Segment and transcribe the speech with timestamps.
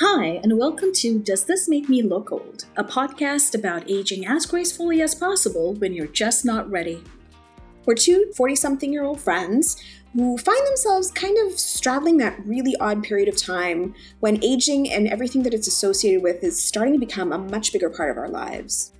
[0.00, 2.66] Hi, and welcome to Does This Make Me Look Old?
[2.76, 7.02] A podcast about aging as gracefully as possible when you're just not ready.
[7.84, 9.76] We're two 40 something year old friends
[10.12, 15.08] who find themselves kind of straddling that really odd period of time when aging and
[15.08, 18.28] everything that it's associated with is starting to become a much bigger part of our
[18.28, 18.92] lives.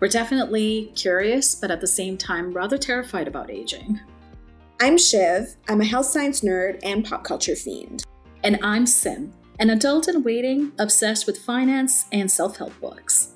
[0.00, 4.00] We're definitely curious, but at the same time, rather terrified about aging.
[4.80, 8.06] I'm Shiv, I'm a health science nerd and pop culture fiend.
[8.42, 13.32] And I'm Sim, an adult in waiting obsessed with finance and self help books.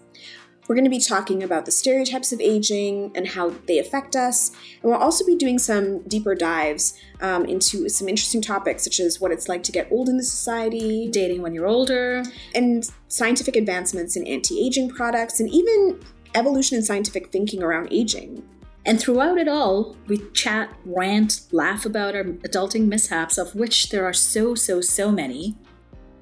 [0.69, 4.51] We're going to be talking about the stereotypes of aging and how they affect us.
[4.81, 9.21] And we'll also be doing some deeper dives um, into some interesting topics, such as
[9.21, 12.23] what it's like to get old in the society, dating when you're older,
[12.55, 15.99] and scientific advancements in anti aging products, and even
[16.37, 18.41] evolution in scientific thinking around aging.
[18.87, 24.05] And throughout it all, we chat, rant, laugh about our adulting mishaps, of which there
[24.05, 25.57] are so, so, so many.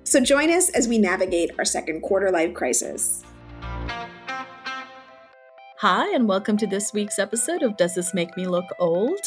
[0.08, 3.22] So join us as we navigate our second quarter life crisis.
[5.80, 9.20] Hi, and welcome to this week's episode of Does This Make Me Look Old?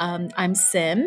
[0.00, 1.06] Um, I'm Sim,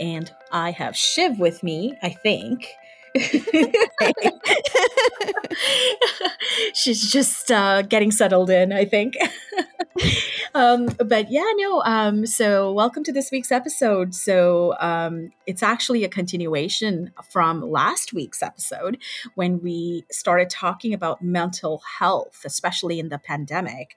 [0.00, 2.70] and I have Shiv with me, I think.
[6.74, 9.14] She's just uh, getting settled in, I think.
[10.54, 11.82] um, but yeah, no.
[11.82, 14.14] Um, so welcome to this week's episode.
[14.14, 18.98] So um, it's actually a continuation from last week's episode
[19.34, 23.96] when we started talking about mental health, especially in the pandemic,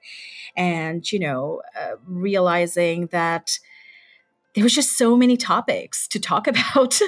[0.56, 3.58] and you know, uh, realizing that
[4.54, 6.98] there was just so many topics to talk about.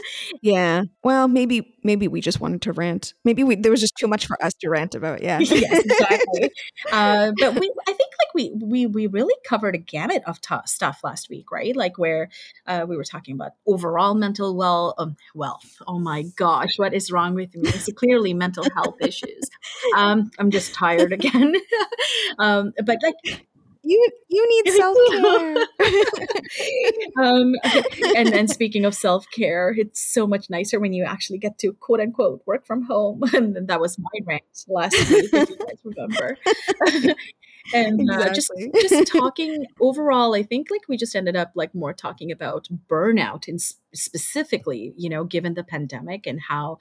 [0.42, 0.84] yeah.
[1.02, 3.14] Well, maybe maybe we just wanted to rant.
[3.24, 5.22] Maybe we there was just too much for us to rant about.
[5.22, 5.38] Yeah.
[5.40, 6.50] yes, exactly.
[6.92, 10.54] uh, but we, I think, like we we we really covered a gamut of t-
[10.66, 11.74] stuff last week, right?
[11.74, 12.28] Like where
[12.66, 15.76] uh, we were talking about overall mental well um, wealth.
[15.86, 17.68] Oh my gosh, what is wrong with me?
[17.68, 19.42] It's clearly mental health issues.
[19.96, 21.54] Um, I'm just tired again.
[22.38, 23.42] um, but like
[23.82, 25.56] you you need self care.
[27.24, 27.54] um,
[28.16, 31.72] and then speaking of self care, it's so much nicer when you actually get to
[31.74, 33.22] quote unquote work from home.
[33.32, 36.36] And that was my rant last week, if you guys remember.
[37.74, 38.50] And uh, just
[38.80, 43.48] just talking overall i think like we just ended up like more talking about burnout
[43.48, 43.60] and
[43.94, 46.78] specifically you know given the pandemic and how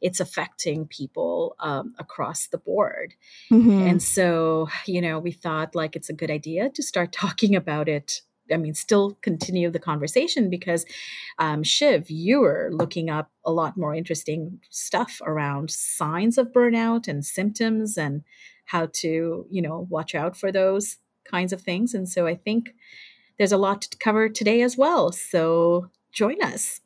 [0.00, 3.14] it's affecting people um, across the board
[3.50, 3.86] mm-hmm.
[3.86, 7.88] and so you know we thought like it's a good idea to start talking about
[7.88, 8.22] it
[8.52, 10.84] I mean, still continue the conversation because,
[11.38, 17.08] um, Shiv, you were looking up a lot more interesting stuff around signs of burnout
[17.08, 18.22] and symptoms and
[18.64, 21.94] how to, you know, watch out for those kinds of things.
[21.94, 22.70] And so I think
[23.38, 25.12] there's a lot to cover today as well.
[25.12, 26.80] So join us.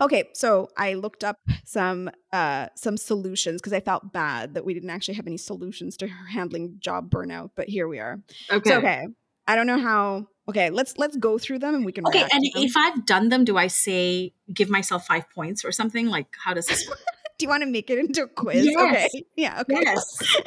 [0.00, 4.74] Okay, so I looked up some uh some solutions because I felt bad that we
[4.74, 8.20] didn't actually have any solutions to handling job burnout, but here we are.
[8.50, 8.70] Okay.
[8.70, 9.06] So, okay.
[9.46, 12.44] I don't know how Okay, let's let's go through them and we can Okay, and
[12.56, 16.06] if I've done them, do I say give myself 5 points or something?
[16.06, 16.98] Like how does this work?
[17.36, 18.64] Do you want to make it into a quiz?
[18.64, 19.10] Yes.
[19.10, 19.24] Okay.
[19.36, 19.60] Yeah.
[19.62, 19.80] Okay.
[19.82, 20.18] Yes.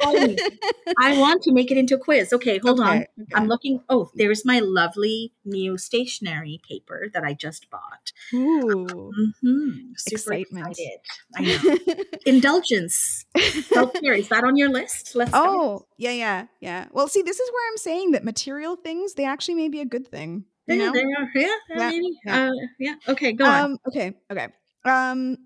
[0.98, 2.32] I want to make it into a quiz.
[2.32, 2.96] Okay, hold okay, on.
[2.96, 3.06] Okay.
[3.34, 3.82] I'm looking.
[3.90, 8.12] Oh, there's my lovely new stationery paper that I just bought.
[8.32, 8.86] Ooh.
[8.86, 9.92] Mm-hmm.
[9.96, 10.78] Super Excitement.
[10.78, 10.98] excited.
[11.36, 12.04] I know.
[12.26, 13.26] Indulgence.
[13.64, 14.14] Self care.
[14.14, 15.14] Is that on your list?
[15.14, 16.86] Let's Oh, yeah, yeah, yeah.
[16.90, 19.86] Well, see, this is where I'm saying that material things, they actually may be a
[19.86, 20.44] good thing.
[20.66, 20.92] You know?
[20.92, 21.30] they are.
[21.34, 22.18] Yeah, yeah, maybe.
[22.24, 22.48] Yeah.
[22.48, 22.94] Uh, yeah.
[23.08, 23.78] Okay, go um, on.
[23.88, 24.48] Okay, okay.
[24.84, 25.36] Um,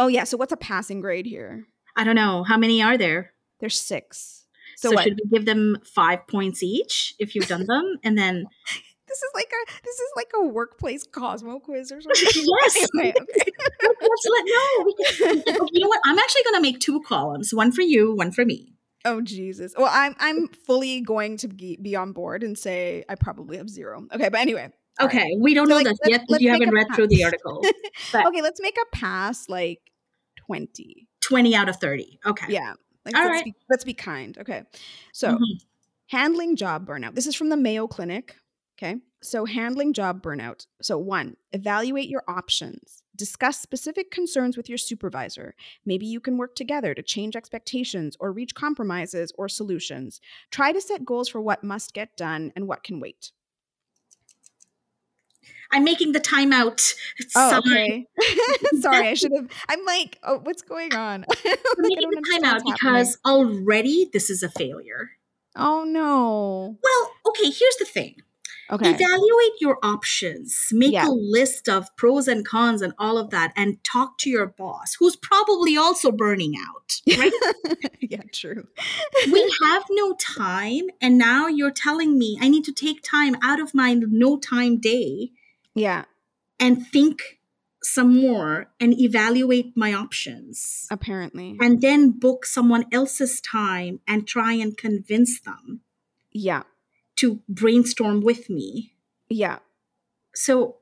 [0.00, 0.24] Oh yeah.
[0.24, 1.66] So what's a passing grade here?
[1.94, 2.42] I don't know.
[2.42, 3.34] How many are there?
[3.60, 4.46] There's six.
[4.76, 8.46] So, so should we give them five points each if you've done them, and then?
[9.08, 12.28] this is like a this is like a workplace Cosmo quiz or something.
[12.34, 12.88] yes.
[12.96, 13.50] okay, okay.
[13.82, 15.42] Let's let no.
[15.44, 16.00] Can, you know what?
[16.06, 18.72] I'm actually going to make two columns: one for you, one for me.
[19.04, 19.74] Oh Jesus!
[19.76, 24.06] Well, I'm I'm fully going to be, on board and say I probably have zero.
[24.14, 25.36] Okay, but anyway, Okay, right.
[25.38, 26.96] we don't so know like, this yet you haven't read pass.
[26.96, 27.62] through the article.
[28.14, 29.89] okay, let's make a pass like
[30.50, 31.06] 20.
[31.20, 32.18] 20 out of 30.
[32.26, 32.46] Okay.
[32.48, 32.74] Yeah.
[33.04, 33.44] Like, All let's, right.
[33.44, 34.36] be, let's be kind.
[34.36, 34.64] Okay.
[35.12, 35.58] So, mm-hmm.
[36.08, 37.14] handling job burnout.
[37.14, 38.34] This is from the Mayo Clinic.
[38.76, 38.96] Okay.
[39.22, 40.66] So, handling job burnout.
[40.82, 43.04] So, one, evaluate your options.
[43.14, 45.54] Discuss specific concerns with your supervisor.
[45.86, 50.20] Maybe you can work together to change expectations or reach compromises or solutions.
[50.50, 53.30] Try to set goals for what must get done and what can wait.
[55.72, 56.94] I'm making the timeout.
[57.36, 58.06] Oh, okay.
[58.80, 59.48] Sorry, I should have.
[59.68, 61.24] I'm like, oh, what's going on?
[61.44, 65.10] I'm making the timeout because already this is a failure.
[65.56, 66.78] Oh no.
[66.82, 67.44] Well, okay.
[67.50, 68.16] Here's the thing.
[68.70, 68.90] Okay.
[68.90, 70.68] Evaluate your options.
[70.70, 71.08] Make Yeah.
[71.08, 74.94] a list of pros and cons and all of that, and talk to your boss,
[75.00, 77.00] who's probably also burning out.
[77.18, 77.32] Right?
[78.00, 78.68] yeah, true.
[79.32, 83.58] we have no time, and now you're telling me I need to take time out
[83.58, 85.32] of my no time day
[85.74, 86.04] Yeah,
[86.58, 87.38] and think
[87.82, 90.86] some more and evaluate my options.
[90.90, 91.56] apparently.
[91.60, 95.80] And then book someone else's time and try and convince them
[96.32, 96.64] Yeah,
[97.16, 98.92] to brainstorm with me.
[99.30, 99.58] yeah.
[100.34, 100.76] So,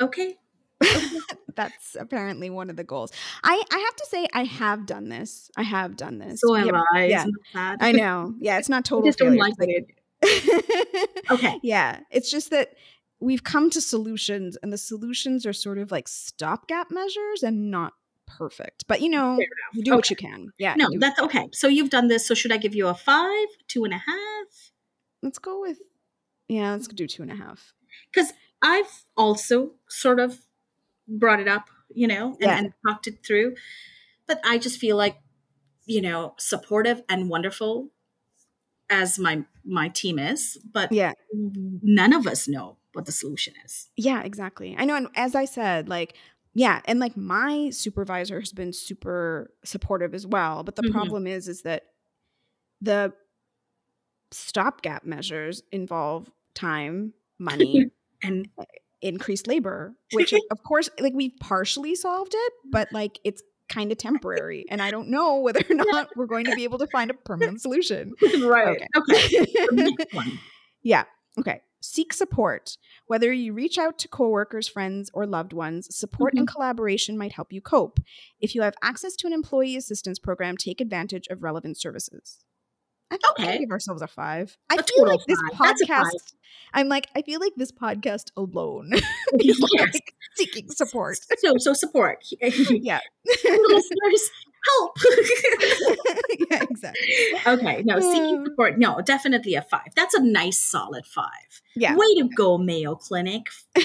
[0.00, 0.36] okay.
[1.54, 3.12] That's apparently one of the goals.
[3.44, 5.50] I I have to say I have done this.
[5.56, 6.40] I have done this.
[6.40, 6.74] So am.
[6.94, 7.04] I.
[7.06, 7.26] yeah.
[7.54, 8.34] I know.
[8.40, 9.86] Yeah, it's not I total just don't like it.
[11.30, 11.58] Okay.
[11.62, 12.74] yeah, it's just that
[13.22, 17.92] we've come to solutions, and the solutions are sort of like stopgap measures and not
[18.26, 18.84] perfect.
[18.88, 19.38] But you know,
[19.72, 20.48] you do what you can.
[20.58, 20.74] Yeah.
[20.76, 21.48] No, that's okay.
[21.52, 22.26] So you've done this.
[22.26, 24.70] So should I give you a five, two and a half?
[25.22, 25.78] let's go with.
[26.48, 27.72] Yeah, let's do two and a half.
[28.12, 30.40] Because I've also sort of
[31.06, 32.58] brought it up, you know, and, Yeah.
[32.58, 33.54] and talked it through.
[34.26, 35.18] But I just feel like,
[35.86, 37.90] you know, supportive and wonderful
[38.90, 41.12] as my my team is, but Yeah.
[41.32, 43.88] none of us know what the solution is.
[43.96, 44.74] Yeah, exactly.
[44.78, 44.96] I know.
[44.96, 46.16] And as I said, like,
[46.54, 50.62] yeah, and like my supervisor has been super supportive as well.
[50.62, 50.92] But the Mhm.
[50.92, 51.84] problem is, is that
[52.80, 53.12] the
[54.30, 57.90] stopgap measures involve time, money,
[58.24, 58.48] And
[59.00, 63.98] increased labor, which of course, like we've partially solved it, but like it's kind of
[63.98, 64.64] temporary.
[64.70, 67.14] And I don't know whether or not we're going to be able to find a
[67.14, 68.12] permanent solution.
[68.40, 68.68] right.
[68.68, 68.86] Okay.
[68.96, 69.28] Okay.
[69.70, 70.38] The next one.
[70.84, 71.02] Yeah.
[71.36, 71.62] Okay.
[71.82, 72.76] Seek support.
[73.06, 76.54] Whether you reach out to coworkers, friends, or loved ones, support and mm-hmm.
[76.54, 77.98] collaboration might help you cope.
[78.40, 82.38] If you have access to an employee assistance program, take advantage of relevant services.
[83.10, 83.58] I think we Okay.
[83.58, 84.56] give ourselves a five.
[84.70, 85.58] I A feel total like this five.
[85.68, 86.04] That's a five.
[86.04, 86.34] podcast.
[86.72, 88.92] I'm like, I feel like this podcast alone
[89.40, 89.92] is Yes.
[89.92, 91.18] like seeking support.
[91.38, 92.24] So so support.
[92.40, 93.00] yeah.
[93.26, 94.30] Listeners,
[94.68, 94.96] help.
[96.50, 97.02] yeah, exactly.
[97.46, 98.44] okay, no, seeking Hmm.
[98.46, 98.78] support.
[98.78, 99.88] No, definitely a five.
[99.96, 101.28] That's a nice solid five.
[101.74, 101.96] Yeah.
[101.96, 103.42] Way to go, Mayo Clinic.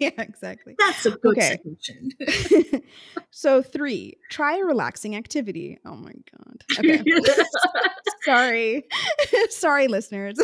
[0.00, 0.74] yeah, exactly.
[0.78, 1.58] That's a good Okay.
[1.62, 2.82] solution.
[3.30, 5.78] so three, try a relaxing activity.
[5.84, 6.64] Oh my god.
[6.78, 7.02] Okay.
[8.24, 8.84] Sorry.
[9.50, 10.38] Sorry, listeners.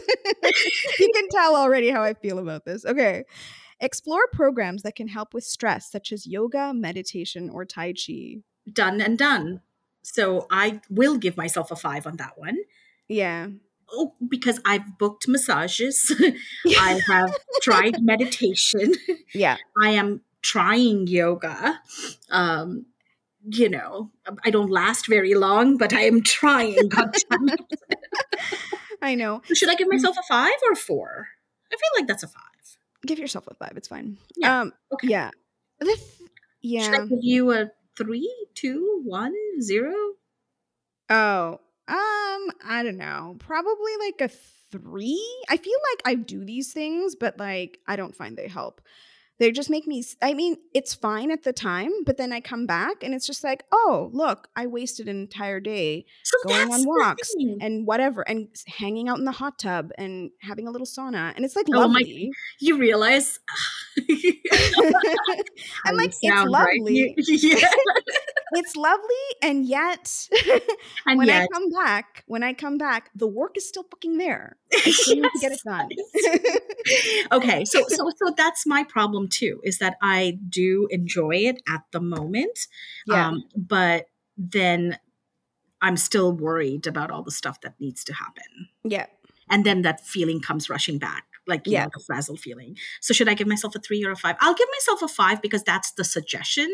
[0.99, 2.85] you can tell already how I feel about this.
[2.85, 3.25] Okay.
[3.81, 8.39] Explore programs that can help with stress, such as yoga, meditation, or Tai Chi.
[8.73, 9.61] done and done.
[10.03, 12.59] So I will give myself a five on that one.
[13.09, 13.49] Yeah.
[13.91, 16.13] Oh, because I've booked massages.
[16.79, 18.95] I have tried meditation.
[19.35, 19.57] Yeah.
[19.83, 21.81] I am trying yoga.
[22.31, 22.87] Um,
[23.51, 24.11] you know,
[24.45, 26.89] I don't last very long, but I am trying.
[26.89, 27.61] God damn it.
[29.01, 29.43] I know.
[29.55, 31.29] Should I give myself a five or a four?
[31.73, 32.43] I feel like that's a five.
[33.07, 33.73] Give yourself a five.
[33.77, 34.19] It's fine.
[34.37, 34.61] Yeah.
[34.63, 35.09] Um, Okay.
[35.09, 35.31] yeah.
[35.81, 35.99] Th-
[36.85, 39.93] Should I give you a three, two, one, zero?
[41.11, 43.37] Oh, um, I don't know.
[43.39, 44.29] Probably like a
[44.71, 45.23] three.
[45.49, 48.81] I feel like I do these things, but like I don't find they help.
[49.39, 50.03] They just make me.
[50.21, 53.45] i mean, it's fine at the time, but then I come back and it's just
[53.45, 58.49] like, oh, look, I wasted an entire day So going on walks and whatever, and
[58.67, 61.87] hanging out in the hot tub and having a little sauna, and it's like Oh
[61.89, 62.31] my- lovely.
[62.61, 63.39] You realize
[65.85, 66.79] I'm like, it's sound right.
[66.81, 67.15] lovely.
[67.29, 67.69] Yeah.
[68.53, 70.29] It's lovely, and yet
[71.07, 74.57] And when I come back, when I come back, the work is still fucking there.
[74.75, 75.89] I still need to get it done.
[77.33, 79.61] okay, so so so that's my problem too.
[79.65, 82.59] Is that I do enjoy it at the moment,
[83.07, 84.99] yeah, um, but then
[85.81, 89.07] I'm still worried about all the stuff that needs to happen, yeah,
[89.51, 91.85] and then that feeling comes rushing back, like Yeah.
[91.85, 92.77] know, the frazzle feeling.
[93.01, 94.37] So should I give myself a three or a five?
[94.41, 96.69] I'll give myself a five because that's the suggestion,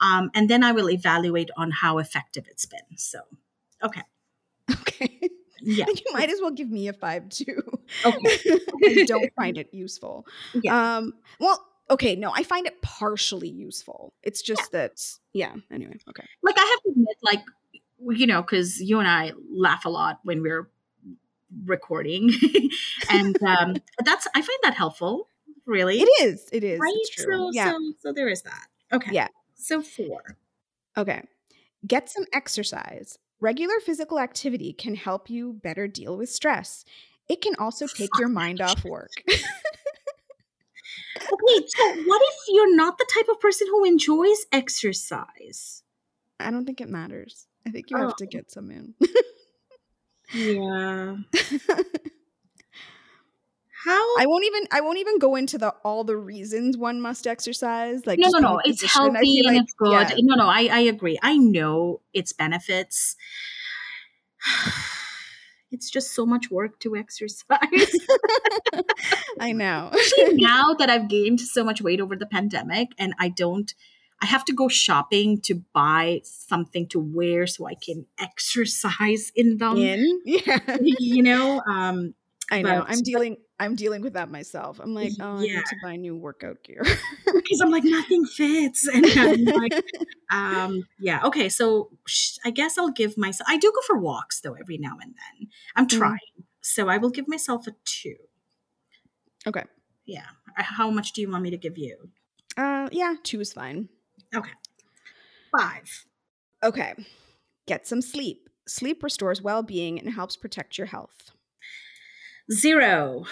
[0.00, 2.96] um, and then I will evaluate on how effective it's been.
[2.96, 3.20] So,
[3.82, 4.02] okay,
[4.70, 5.20] okay.
[5.62, 7.62] yeah, you might as well give me a five too.
[8.04, 8.38] okay,
[8.84, 10.26] I don't find it useful.
[10.54, 10.96] Yeah.
[10.98, 11.14] Um.
[11.40, 12.16] Well, okay.
[12.16, 14.12] No, I find it partially useful.
[14.22, 15.00] It's just that.
[15.32, 15.54] Yeah.
[15.72, 15.98] Anyway.
[16.08, 16.24] Okay.
[16.42, 17.42] like I have to admit, like
[18.10, 20.68] you know, because you and I laugh a lot when we're
[21.64, 22.30] recording,
[23.10, 25.28] and um, that's I find that helpful.
[25.66, 26.48] Really, It is.
[26.52, 26.78] It is.
[26.80, 26.94] right?
[27.12, 27.24] True.
[27.36, 27.72] So, yeah.
[27.72, 28.66] so, so there is that.
[28.92, 29.10] Okay.
[29.12, 29.28] Yeah.
[29.56, 30.36] So four.
[30.96, 31.22] Okay.
[31.86, 33.18] Get some exercise.
[33.40, 36.84] Regular physical activity can help you better deal with stress.
[37.28, 39.10] It can also take your mind off work.
[41.18, 41.66] Okay.
[41.66, 45.82] So, what if you're not the type of person who enjoys exercise?
[46.38, 47.46] I don't think it matters.
[47.66, 48.28] I think you have to Oh.
[48.30, 48.94] get some in.
[50.34, 51.16] Yeah.
[53.84, 57.26] how I won't even I won't even go into the all the reasons one must
[57.26, 58.06] exercise.
[58.06, 58.60] Like no, no, no.
[58.64, 59.92] It's healthy and like- it's good.
[59.92, 60.10] yeah.
[60.18, 61.18] No, no, I, I agree.
[61.22, 63.16] I know its benefits.
[65.72, 67.40] It's just so much work to exercise.
[69.40, 69.90] I know.
[70.32, 73.74] now that I've gained so much weight over the pandemic and I don't,
[74.26, 79.58] I have to go shopping to buy something to wear so I can exercise in
[79.58, 79.76] them.
[79.78, 82.14] In yeah, you know, um,
[82.50, 82.80] I know.
[82.80, 83.36] but- I'm dealing.
[83.58, 84.80] I'm dealing with that myself.
[84.82, 86.82] I'm like, oh, I need to buy new workout gear.
[87.24, 89.72] because I'm like nothing fits, and I'm like,
[90.30, 91.48] um, yeah, okay.
[91.48, 93.48] So sh- I guess I'll give myself.
[93.48, 95.48] I do go for walks though every now and then.
[95.76, 95.98] I'm Mhm.
[95.98, 96.18] trying,
[96.60, 98.16] so I will give myself a two.
[99.46, 99.64] okay.
[100.04, 100.26] Yeah.
[100.58, 102.10] Uh, How much do you want me to give you?
[102.58, 103.88] Uh, yeah, two is fine.
[104.36, 104.52] Okay,
[105.58, 106.04] five.
[106.62, 106.94] Okay.
[107.66, 108.48] Get some sleep.
[108.68, 111.30] Sleep restores well-being and helps protect your health.
[112.52, 113.24] Zero.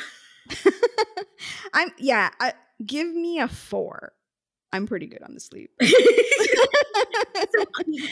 [1.73, 2.31] I'm yeah.
[2.41, 2.53] I,
[2.85, 4.13] give me a four.
[4.73, 5.71] I'm pretty good on the sleep.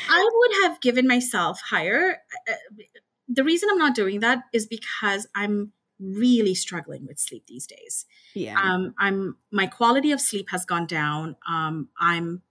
[0.08, 2.18] I would have given myself higher.
[2.48, 2.54] Uh,
[3.28, 8.06] The reason I'm not doing that is because I'm really struggling with sleep these days.
[8.34, 8.60] yeah.
[8.60, 11.36] Um, I'm my quality of sleep has gone down.
[11.48, 12.42] Um, I'm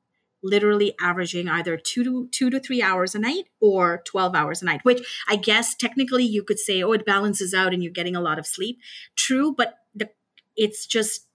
[0.43, 4.65] literally averaging either two to two to three hours a night or 12 hours a
[4.65, 8.15] night which i guess technically you could say oh it balances out and you're getting
[8.15, 8.79] a lot of sleep
[9.15, 10.09] true but the,
[10.57, 11.27] it's just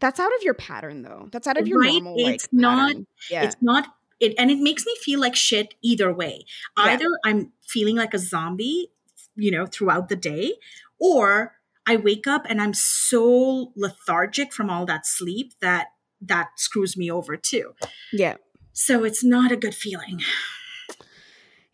[0.00, 1.28] That's out of your pattern though.
[1.32, 1.92] That's out of your Right?
[2.02, 3.06] normal like It's not- pattern.
[3.30, 3.44] Yeah.
[3.44, 3.86] it's not
[4.20, 6.44] it and it makes me feel like shit either way
[6.78, 6.84] Yeah.
[6.84, 8.90] either i'm feeling like a zombie
[9.36, 10.52] you know throughout the day
[11.00, 15.88] or i wake up and i'm so lethargic from all that sleep that
[16.26, 17.74] that screws me over too
[18.12, 18.36] yeah.
[18.72, 20.20] so it's not a good feeling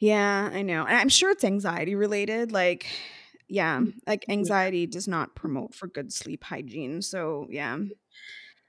[0.01, 0.87] Yeah, I know.
[0.87, 2.53] And I'm sure it's anxiety related.
[2.53, 2.87] Like,
[3.49, 7.03] yeah, Mm, like anxiety does not promote for good sleep hygiene.
[7.03, 7.77] So, yeah.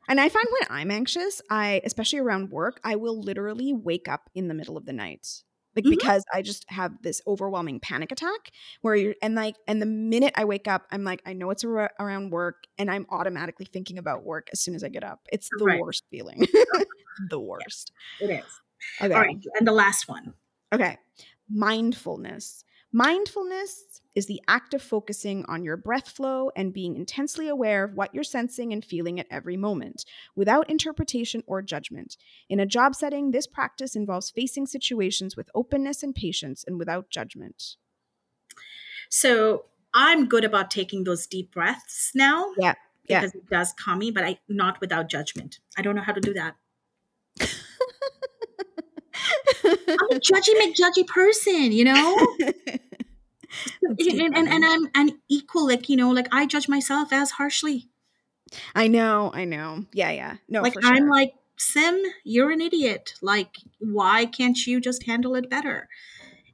[0.09, 4.29] And I find when I'm anxious, I, especially around work, I will literally wake up
[4.35, 5.43] in the middle of the night.
[5.75, 5.91] Like, Mhm.
[5.91, 8.51] because I just have this overwhelming panic attack
[8.81, 11.63] where you're, and like, and the minute I wake up, I'm like, I know it's
[11.63, 15.21] ar- around work and I'm automatically thinking about work as soon as I get up.
[15.31, 15.79] It's the Right.
[15.79, 16.39] worst feeling.
[17.29, 17.91] the worst.
[18.19, 18.45] it is
[19.01, 19.13] Okay.
[19.13, 20.33] all right and the last one
[20.73, 20.97] Okay.
[21.49, 22.63] Mindfulness.
[22.91, 27.93] Mindfulness is the act of focusing on your breath flow and being intensely aware of
[27.93, 30.03] what you're sensing and feeling at every moment,
[30.35, 32.17] without interpretation or judgment.
[32.49, 37.09] In a job setting, this practice involves facing situations with openness and patience and without
[37.09, 37.77] judgment.
[39.09, 42.75] so i'm good about taking those deep breaths now Yeah,
[43.07, 43.21] yeah.
[43.21, 46.21] because it does calm me but i not without judgment i don't know how to
[46.21, 46.55] do that
[49.71, 52.27] i'm a judgy mcjudgy person you know
[53.83, 57.89] and, and, and I'm an equal, like, you know, like I judge myself as harshly.
[58.75, 59.85] I know, I know.
[59.93, 60.37] Yeah, yeah.
[60.49, 60.81] No, like sure.
[60.85, 63.13] I'm like, Sim, you're an idiot.
[63.21, 65.87] Like, why can't you just handle it better?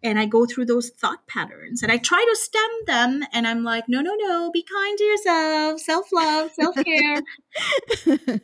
[0.07, 3.23] And I go through those thought patterns and I try to stem them.
[3.33, 7.21] And I'm like, no, no, no, be kind to yourself, self love, self care.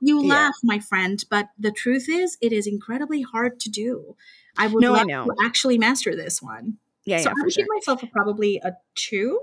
[0.00, 0.28] you Yeah.
[0.34, 4.16] laugh, my friend, but the truth is, it is incredibly hard to do.
[4.56, 5.24] I would No, I love know.
[5.26, 6.78] to actually master this one.
[7.06, 7.62] yeah, so yeah, I would sure.
[7.64, 9.40] give myself a, probably a two.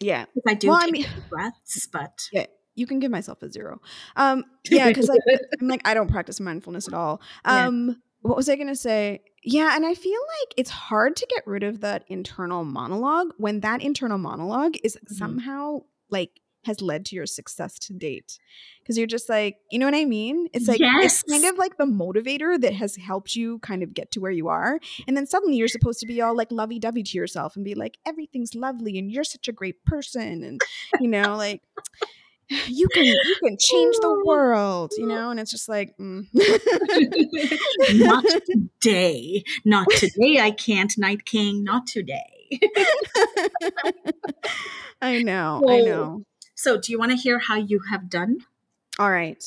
[0.00, 0.24] Yeah.
[0.34, 3.50] Because I do Well, I take mean- breaths, but Yeah, you can give myself a
[3.50, 3.80] zero.
[4.16, 5.20] Um, yeah, because like
[5.60, 7.20] I'm like I don't practice mindfulness at all.
[7.46, 7.66] Yeah.
[7.66, 9.22] Um, what was I gonna say?
[9.42, 13.60] Yeah, and I feel like it's hard to get rid of that internal monologue when
[13.60, 15.14] that internal monologue is Mhm.
[15.16, 15.80] somehow
[16.10, 18.38] like has led to your success to date.
[18.82, 20.46] Because you're just like, you know what I mean?
[20.52, 24.10] It's like it's kind of like the motivator that has helped you kind of get
[24.10, 24.78] to where you are.
[25.08, 27.74] And then suddenly you're supposed to be all like lovey dovey to yourself and be
[27.74, 30.44] like, everything's lovely and you're such a great person.
[30.44, 30.60] And
[31.00, 31.62] you know, like
[32.66, 36.26] you can you can change the world, you know, and it's just like mm.
[37.94, 38.24] not
[38.80, 39.44] today.
[39.64, 40.40] Not today.
[40.40, 41.62] I can't, Night King.
[41.62, 42.60] Not today.
[45.02, 46.24] I know, I know.
[46.54, 48.38] So, do you want to hear how you have done?
[48.98, 49.42] All right.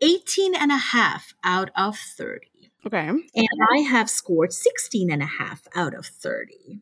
[0.00, 2.48] 18 and a half out of 30.
[2.86, 3.08] Okay.
[3.08, 6.80] And I have scored 16 and a half out of 30.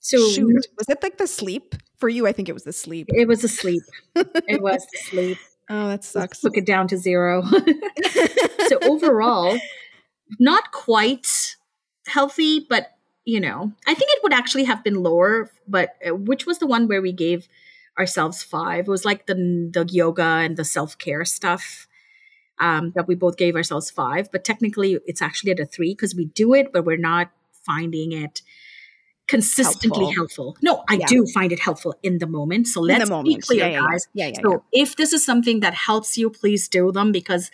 [0.00, 0.66] So, Shoot.
[0.78, 1.74] Was it like the sleep?
[1.98, 3.08] For you, I think it was the sleep.
[3.10, 3.82] it was the sleep.
[4.14, 5.38] It was the sleep.
[5.68, 6.40] Oh, that sucks.
[6.40, 7.42] Took it down to zero.
[8.68, 9.58] so, overall,
[10.38, 11.56] not quite
[12.06, 15.50] healthy, but you know, I think it would actually have been lower.
[15.68, 17.46] But uh, which was the one where we gave
[17.98, 18.88] ourselves five?
[18.88, 21.86] It was like the the yoga and the self care stuff
[22.58, 24.32] um, that we both gave ourselves five.
[24.32, 27.30] But technically, it's actually at a three because we do it, but we're not
[27.66, 28.40] finding it
[29.30, 30.54] consistently helpful.
[30.54, 30.56] Helpful.
[30.62, 31.06] No, I Yeah.
[31.06, 32.66] do find it helpful in the moment.
[32.66, 34.08] So let's the be clear, yeah, yeah, guys.
[34.12, 34.40] Yeah, yeah.
[34.42, 37.50] So if this is something that helps you, please do them because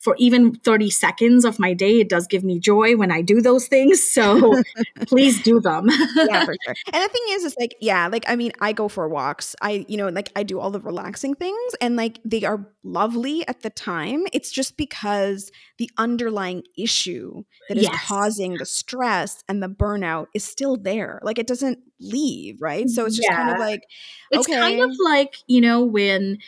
[0.00, 3.40] for even 30 seconds of my day, it does give me joy when I do
[3.40, 4.02] those things.
[4.10, 4.60] So
[5.06, 5.88] please do them.
[6.22, 6.74] yeah, for sure.
[6.92, 9.54] And the thing is, it's like, yeah, like I mean, I go for walks.
[9.60, 13.46] I, you know, like I do all the relaxing things, and like they are lovely
[13.48, 14.24] at the time.
[14.32, 18.00] It's just because the underlying issue that is Yes.
[18.08, 21.20] causing the stress and the burnout is still there.
[21.22, 22.88] Like it doesn't leave, right?
[22.88, 23.66] So it's just kind of Yeah.
[23.66, 23.82] like,
[24.30, 26.38] It's kind of like, you know, when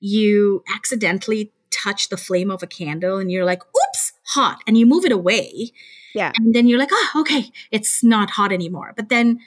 [0.00, 4.86] you accidentally touch the flame of a candle and you're like, oops, hot, and you
[4.86, 5.72] move it away.
[6.14, 6.32] Yeah.
[6.36, 8.92] And then you're like, oh, okay, it's not hot anymore.
[8.96, 9.40] But then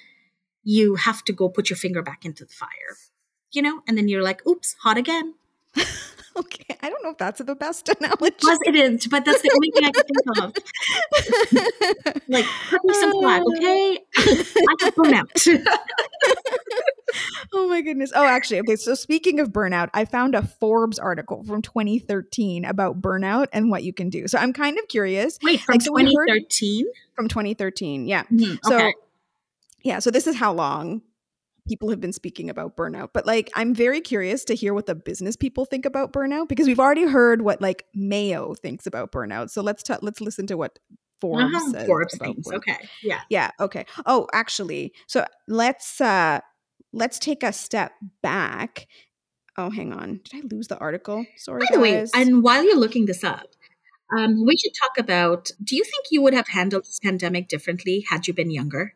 [0.64, 2.98] you have to go put your finger back into the fire,
[3.52, 3.82] you know?
[3.88, 5.36] And then you're like, oops, hot again.
[6.38, 8.36] okay, I don't know if that's the best analogy.
[8.40, 10.54] Plus it is, but that's the only thing I can think of.
[12.28, 14.00] Like, cut me some slack, okay?
[14.18, 15.30] I have burnout.
[17.54, 18.12] Oh my goodness.
[18.16, 18.76] Oh, actually, okay.
[18.76, 23.84] So speaking of burnout, I found a Forbes article from 2013 about burnout and what
[23.84, 24.28] you can do.
[24.28, 26.86] So I'm kind of curious Wait, from Like, so we heard- 2013?
[27.16, 28.08] from 2013.
[28.08, 28.24] Yeah.
[28.32, 28.94] Mhm, So okay.
[29.84, 31.02] yeah, so this is how long
[31.68, 33.10] people have been speaking about burnout.
[33.14, 36.68] But like I'm very curious to hear what the business people think about burnout because
[36.68, 39.50] we've already heard what like Mayo thinks about burnout.
[39.50, 40.80] So let's t- let's listen to what
[41.22, 42.48] Forbes Uh-huh, says Forbes about things.
[42.48, 42.56] burnout.
[42.58, 42.78] Okay.
[43.02, 43.22] Yeah.
[43.30, 43.86] Yeah, okay.
[44.06, 46.42] Oh, actually, so let's uh
[46.94, 48.88] let's take a step back.
[49.58, 50.22] Oh, hang on.
[50.24, 51.26] Did I lose the article?
[51.38, 53.48] Sorry, By the way, and while you're looking this up,
[54.18, 58.06] um, we should talk about do you think you would have handled this pandemic differently
[58.10, 58.94] had you been younger?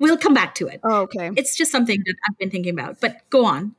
[0.00, 0.80] We'll come back to it.
[0.84, 1.30] oh, okay.
[1.36, 3.00] It's just something that I've been thinking about.
[3.00, 3.74] But go on.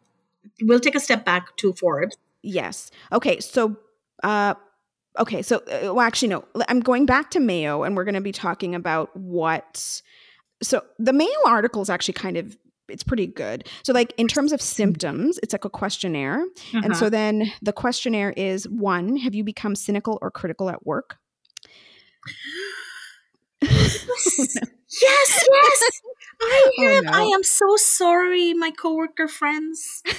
[0.61, 2.17] We'll take a step back to Forbes.
[2.41, 2.91] Yes.
[3.13, 3.39] Okay.
[3.39, 3.77] So,
[4.23, 4.55] uh,
[5.17, 5.41] okay.
[5.41, 6.45] So, uh, well, actually, no.
[6.67, 10.01] I'm going back to Mayo, and we're going to be talking about what.
[10.61, 12.57] So, the Mayo article is actually kind of
[12.89, 13.67] it's pretty good.
[13.83, 16.43] So, like in terms of symptoms, it's like a questionnaire,
[16.73, 16.93] and Uh-huh.
[16.93, 21.17] so then the questionnaire is one: Have you become cynical or critical at work?
[23.61, 24.07] yes,
[25.01, 26.01] yes.
[26.41, 27.11] I Oh, no.
[27.11, 30.01] I am so sorry, my coworker friends.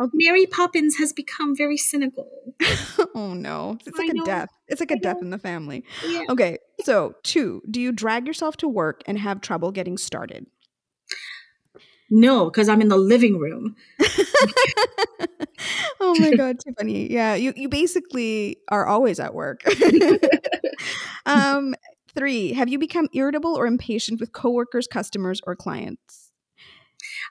[0.00, 0.08] Oh.
[0.14, 2.28] Mary Poppins has become very cynical.
[3.16, 4.24] oh no, it's I like a know.
[4.24, 4.48] death.
[4.68, 5.22] It's like I a death know.
[5.22, 5.84] in the family.
[6.06, 6.22] Yeah.
[6.30, 10.46] Okay, so two: Do you drag yourself to work and have trouble getting started?
[12.10, 13.76] No, because I'm in the living room.
[16.00, 17.10] oh my god, too funny.
[17.12, 19.62] Yeah, you you basically are always at work.
[21.26, 21.74] um,
[22.14, 26.30] three: Have you become irritable or impatient with coworkers, customers, or clients?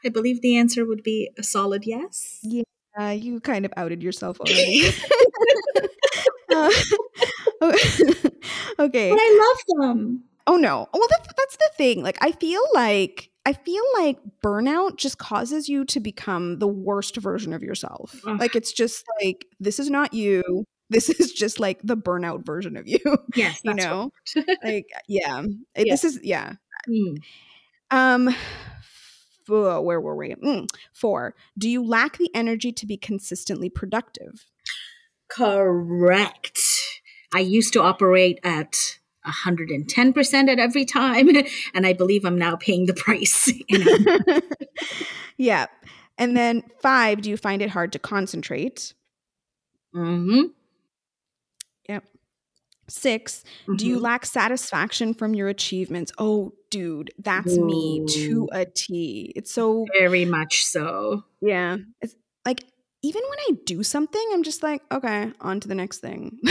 [0.06, 2.46] I believe the answer would be a solid yes.
[3.00, 4.90] Uh, you kind of outed yourself already.
[6.50, 6.72] Uh,
[8.80, 9.10] okay.
[9.10, 10.24] But I love them.
[10.46, 10.88] Oh no.
[10.94, 12.04] Well, that's that's the thing.
[12.04, 17.16] Like, I feel like I feel like burnout just causes you to become the worst
[17.16, 18.20] version of yourself.
[18.28, 18.38] Ugh.
[18.38, 20.44] Like, it's just like this is not you.
[20.90, 23.00] This is just like the burnout version of you.
[23.36, 24.10] Yes, you know,
[24.64, 25.44] like yeah.
[25.76, 25.94] It- Yeah.
[25.94, 26.54] This is yeah.
[26.90, 27.18] Mm.
[27.92, 28.36] Um,
[29.50, 30.34] oh, where were we?
[30.36, 31.36] Mm, four.
[31.58, 34.46] Do you lack the energy to be consistently productive?
[35.30, 36.60] Correct.
[37.34, 38.97] I used to operate at
[39.28, 41.30] 110% at every time,
[41.74, 43.52] and I believe I'm now paying the price.
[43.70, 44.40] You know?
[45.38, 45.66] yeah.
[46.18, 47.22] And then five.
[47.22, 48.94] Do you find it hard to concentrate?
[49.94, 50.52] Mhm,
[51.90, 52.04] Yep.
[52.90, 53.44] Six.
[53.76, 54.02] Do you mhm.
[54.02, 56.12] lack satisfaction from your achievements?
[56.18, 59.34] Oh, dude, that's me to a T.
[59.36, 61.24] It's so Very much so.
[61.42, 61.78] yeah.
[62.02, 62.64] It's like
[63.08, 66.38] even when I do something, I'm just like, okay, on to the next thing.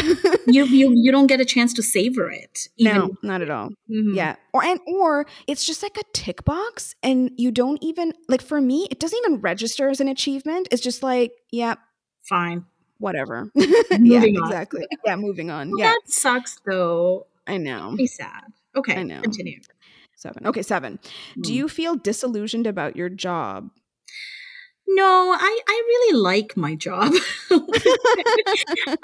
[0.49, 2.69] You you you don't get a chance to savor it.
[2.77, 3.71] Even, no, not at all.
[3.91, 4.15] Mhm.
[4.15, 4.37] Yeah.
[4.55, 8.61] Or and or it's just like a tick box and you don't even like for
[8.61, 10.69] me, it doesn't even register as an achievement.
[10.71, 11.75] It's just like, yeah,
[12.29, 12.65] Fine.
[12.99, 13.51] whatever.
[13.57, 13.67] yeah,
[13.99, 14.45] Moving on.
[14.47, 14.87] exactly.
[15.05, 15.71] Yeah, moving on.
[15.71, 17.27] Well, Yeah, That sucks though.
[17.49, 17.95] I know.
[17.97, 18.45] Be sad.
[18.77, 18.95] Okay.
[19.01, 19.21] I know.
[19.23, 19.59] Continue.
[20.17, 20.47] Seven.
[20.47, 21.01] Okay, seven.
[21.41, 21.55] Do Mm.
[21.57, 23.71] you feel disillusioned about your job?
[24.89, 27.13] No, I, I really like my job.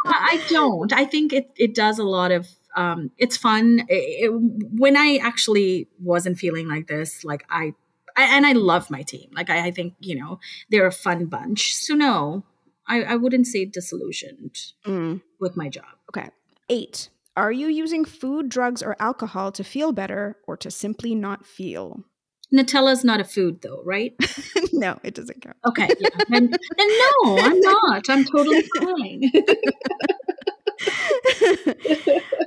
[0.07, 0.93] I don't.
[0.93, 3.81] I think it, it does a lot of, um, it's fun.
[3.89, 4.33] It- it-
[4.79, 7.75] when I actually wasn't feeling like this, like I,
[8.17, 9.31] I and I love my team.
[9.35, 10.39] Like I, I think, you know,
[10.71, 11.75] they're a fun bunch.
[11.75, 12.45] So no,
[12.87, 15.85] I, I wouldn't say disillusioned Mm, with my job.
[16.11, 16.29] okay.
[16.69, 17.09] Eight.
[17.37, 22.05] Are you using food, drugs, or alcohol to feel better or to simply not feel?
[22.53, 24.15] Nutella's not a food though, right?
[24.73, 25.57] no, it doesn't count.
[25.65, 25.89] Okay.
[25.99, 26.09] Yeah.
[26.29, 26.89] Then, then
[27.25, 28.09] no, I'm not.
[28.09, 29.31] I'm totally fine.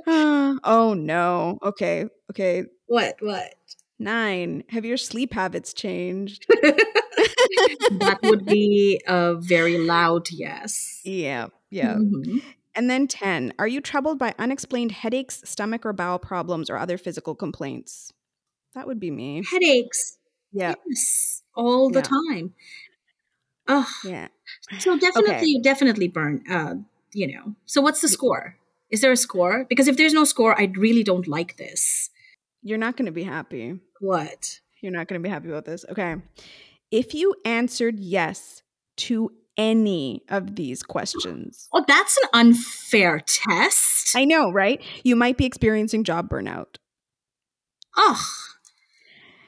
[0.08, 1.58] Oh no.
[1.62, 2.06] Okay.
[2.30, 2.64] Okay.
[2.86, 3.16] what?
[3.20, 3.54] What?
[3.98, 4.62] Nine.
[4.68, 6.46] Have your sleep habits changed?
[6.50, 11.00] that would be a very loud yes.
[11.04, 11.46] Yeah.
[11.70, 11.94] Yeah.
[11.96, 12.42] Mhm.
[12.74, 13.54] And then 10.
[13.58, 18.12] Are you troubled by unexplained headaches, stomach or bowel problems, or other physical complaints?
[18.76, 19.42] That would be me.
[19.50, 20.18] Headaches.
[20.52, 20.74] Yeah.
[20.86, 21.42] Yes.
[21.56, 22.34] All the Yeah.
[22.34, 22.54] time.
[23.68, 24.28] Oh, Yeah.
[24.78, 26.44] so definitely, definitely burn.
[26.48, 26.74] Uh,
[27.12, 27.56] you know.
[27.64, 28.56] So what's the score?
[28.90, 29.64] Is there a score?
[29.68, 32.10] Because if there's no score, I really don't like this.
[32.62, 33.80] You're not going to be happy.
[34.00, 34.60] What?
[34.82, 35.84] You're not going to be happy about this.
[35.90, 36.16] Okay.
[36.90, 38.62] If you answered yes
[39.08, 44.14] to any of these questions, Oh, that's an unfair test.
[44.14, 44.80] I know, right?
[45.02, 46.76] You might be experiencing job burnout.
[47.96, 48.16] Ugh.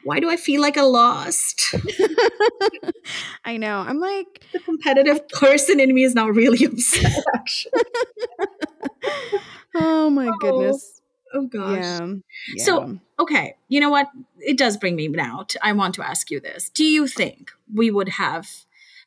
[0.02, 1.74] Why do I feel like I lost?
[3.44, 3.78] I know.
[3.80, 7.12] I'm like, The competitive person in me is now really upset,
[9.74, 11.00] oh my Oh, goodness.
[11.34, 12.00] Oh, gosh.
[12.54, 12.64] Yeah.
[12.64, 14.06] So- Okay, you know what?
[14.38, 15.42] It does bring me now.
[15.48, 16.70] To, I want to ask you this.
[16.70, 18.48] Do you think we would have,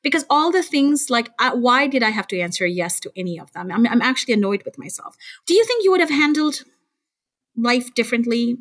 [0.03, 3.39] because all the things like, uh, why did I have to answer yes to any
[3.39, 3.71] of them?
[3.71, 5.15] I'm, I'm actually annoyed with myself.
[5.45, 6.63] Do you think you would have handled
[7.55, 8.57] life differently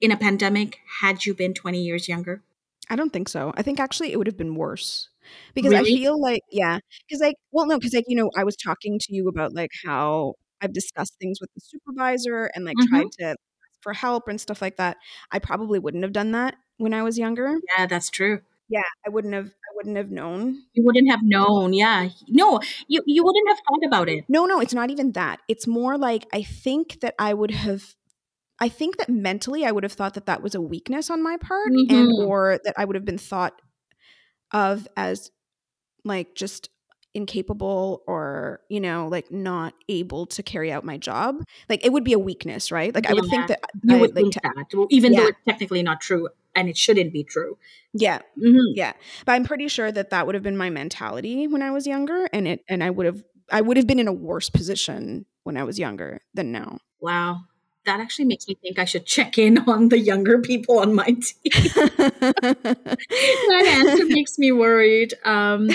[0.00, 2.42] in a pandemic had you been 20 years younger?
[2.90, 3.52] I don't think so.
[3.56, 5.08] I think actually it would have been worse.
[5.54, 8.56] Because I feel like, yeah, because like, well, no, because like, you know, I was
[8.56, 12.88] talking to you about like how I've discussed things with the supervisor and like Mhm.
[12.88, 13.38] tried to ask
[13.82, 14.96] for help and stuff like that.
[15.30, 17.58] I probably wouldn't have done that when I was younger.
[17.76, 18.40] Yeah, that's true.
[18.70, 19.46] Yeah, I wouldn't have.
[19.48, 20.62] I wouldn't have known.
[20.72, 21.72] You wouldn't have known.
[21.74, 22.08] Yeah.
[22.28, 24.24] No, you, you wouldn't have thought about it.
[24.28, 25.40] No, no, it's not even that.
[25.48, 27.94] It's more like I think that I would have.
[28.60, 31.36] I think that mentally I would have thought that that was a weakness on my
[31.36, 32.26] part, and Mhm.
[32.26, 33.60] or that I would have been thought
[34.52, 35.30] of as
[36.04, 36.70] like just
[37.14, 42.04] incapable or you know like not able to carry out my job like it would
[42.04, 43.46] be a weakness right like i would think Yeah.
[43.48, 46.28] that You I, would like think te- that, well, even though it's technically not true
[46.54, 47.56] and it shouldn't be true.
[47.94, 48.60] yeah Mhm.
[48.74, 48.92] yeah
[49.24, 52.28] but i'm pretty sure that that would have been my mentality when i was younger
[52.32, 55.56] and it and i would have i would have been in a worse position when
[55.56, 57.40] i was younger than now Wow.
[57.88, 61.06] That actually makes me think I should check in on the younger people on my
[61.06, 61.24] team.
[61.94, 65.14] that answer makes me worried.
[65.24, 65.70] Um,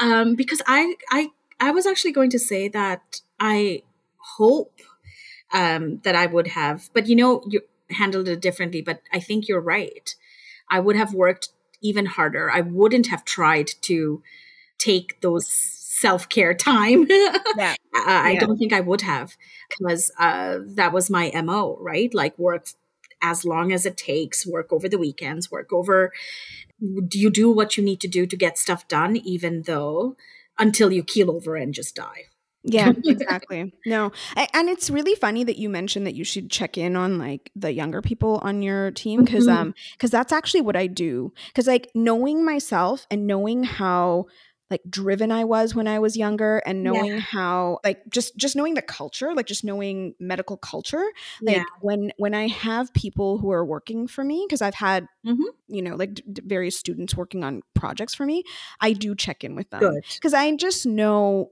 [0.00, 1.28] um, because I, I,
[1.60, 3.84] I was actually going to say that I
[4.16, 4.80] hope
[5.52, 8.82] um, that I would have, but you know, you handled it differently.
[8.82, 10.12] But I think you're right.
[10.68, 12.50] I would have worked even harder.
[12.50, 14.20] I wouldn't have tried to
[14.78, 15.46] take those
[16.00, 17.06] self care time.
[17.54, 18.40] yeah Uh, I Yeah.
[18.40, 19.36] don't think I would have
[19.68, 22.12] because uh, that was my MO, right?
[22.14, 22.68] Like work
[23.22, 26.12] as long as it takes, work over the weekends, work over.
[26.80, 30.16] Do you do what you need to do to get stuff done, even though
[30.58, 32.26] until you keel over and just die?
[32.62, 33.72] Yeah, exactly.
[33.86, 37.18] No, A- and it's really funny that you mentioned that you should check in on
[37.18, 39.52] like the younger people on your team because Mhm.
[39.52, 44.26] um because that's actually what I do because like knowing myself and knowing how
[44.70, 46.90] like driven I was when I was younger and Yeah.
[46.92, 51.04] knowing how like just just knowing the culture like just knowing medical culture
[51.46, 51.64] like yeah.
[51.80, 55.44] when when I have people who are working for me because I've had Mhm.
[55.68, 58.44] you know like d- various students working on projects for me
[58.80, 59.82] I do check in with them
[60.14, 61.50] because I just know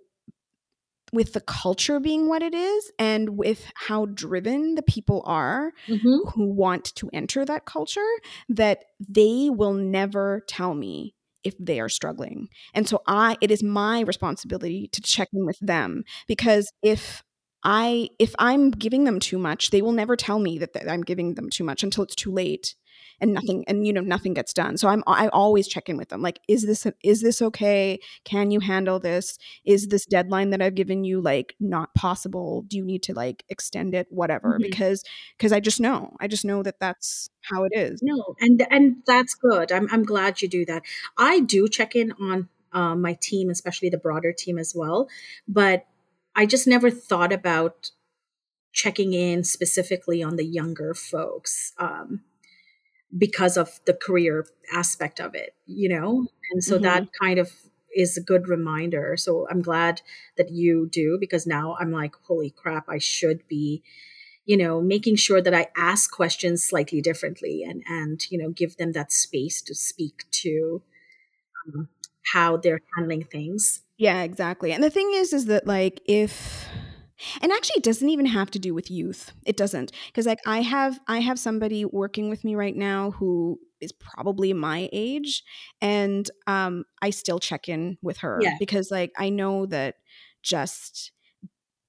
[1.13, 6.33] with the culture being what it is and with how driven the people are Mhm.
[6.35, 8.07] who want to enter that culture
[8.51, 11.15] that they will never tell me
[11.49, 12.49] if they are struggling.
[12.75, 17.23] And so I it is my responsibility to check in with them because if
[17.65, 21.03] I if I'm giving them too much, they will never tell me that, that I'm
[21.03, 22.77] giving them too much until it's too late
[23.21, 24.77] and nothing and you know nothing gets done.
[24.77, 27.99] So I'm I always check in with them like is this is this okay?
[28.25, 29.39] Can you handle this?
[29.65, 32.63] Is this deadline that I've given you like not possible?
[32.69, 34.59] Do you need to like extend it whatever?
[34.59, 34.63] Mhm.
[34.63, 35.05] Because
[35.37, 36.17] because I just know.
[36.21, 38.01] I just know that that's how it is.
[38.03, 39.73] No, and and that's good.
[39.73, 40.83] I'm I'm glad you do that.
[41.17, 45.09] I do check in on uh, my team, especially the broader team as well,
[45.47, 45.87] but
[46.37, 47.91] I just never thought about
[48.73, 52.21] checking in specifically on the younger folks um,
[53.16, 57.53] because of the career aspect of it, you know, and so that kind of
[57.94, 59.16] is a good reminder.
[59.16, 60.03] So I'm glad
[60.37, 63.83] that you do because now I'm like, holy crap, I should be
[64.44, 68.79] you know making sure that i ask questions slightly differently and and you know give
[68.79, 70.81] them that space to speak to
[71.66, 71.90] um,
[72.33, 74.73] how they're handling things Yeah, exactly.
[74.73, 76.66] And the thing is, is that like if,
[77.41, 79.33] and actually, it doesn't even have to do with youth.
[79.45, 83.59] It doesn't, because like I have, I have somebody working with me right now who
[83.81, 85.43] is probably my age,
[85.81, 88.57] and um, I still check in with her Yeah.
[88.59, 89.97] because like I know that
[90.43, 91.13] just,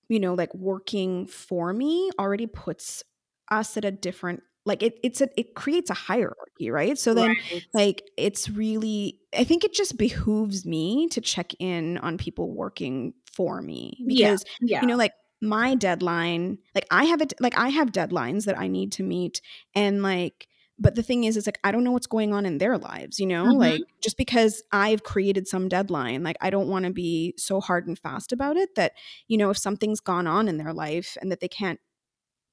[0.07, 3.03] you know, like working for me already puts
[3.51, 7.29] us at a different like it it's a it creates a hierarchy right so then
[7.29, 7.63] right.
[7.73, 13.13] like it's really i think it just behooves me to check in on people working
[13.39, 14.75] for me because yeah.
[14.75, 14.81] Yeah.
[14.81, 18.67] you know like my deadline like i have it like i have deadlines that i
[18.67, 19.39] need to meet
[19.73, 22.57] and like but the thing is it's like i don't know what's going on in
[22.57, 23.57] their lives you know mm-hmm.
[23.57, 27.87] like just because i've created some deadline like i don't want to be so hard
[27.87, 28.91] and fast about it that
[29.29, 31.79] you know if something's gone on in their life and that they can't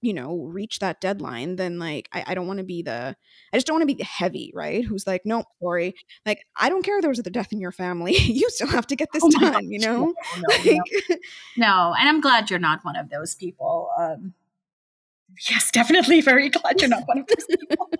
[0.06, 3.16] you know, reach that deadline, then like I, I don't want to be the
[3.52, 4.84] I just don't want to be heavy, right?
[4.84, 5.96] Who's like, nope, sorry.
[6.24, 8.16] Like, I don't care if there was a death in your family.
[8.16, 10.14] you still have to get this oh done, you know?
[10.36, 10.66] No, no, like,
[11.08, 11.16] no.
[11.56, 13.90] no, And I'm glad you're not one of those people.
[13.98, 14.34] Um
[15.50, 17.90] yes, definitely very glad you're not one of those people.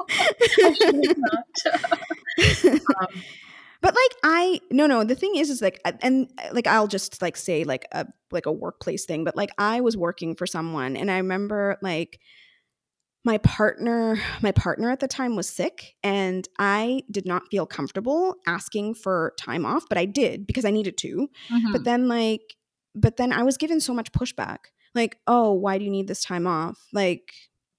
[3.01, 3.09] um,
[3.81, 7.37] but like I no no the thing is is like and like I'll just like
[7.37, 11.11] say like a like a workplace thing but like I was working for someone and
[11.11, 12.21] I remember like
[13.25, 18.37] my partner my partner at the time was sick and I did not feel comfortable
[18.47, 21.29] asking for time off but I did because I needed to.
[21.51, 21.73] Mm-hmm.
[21.73, 22.57] but then like
[22.95, 24.59] but then I was given so much pushback
[24.95, 26.79] like oh why do you need this time off?
[26.93, 27.33] Like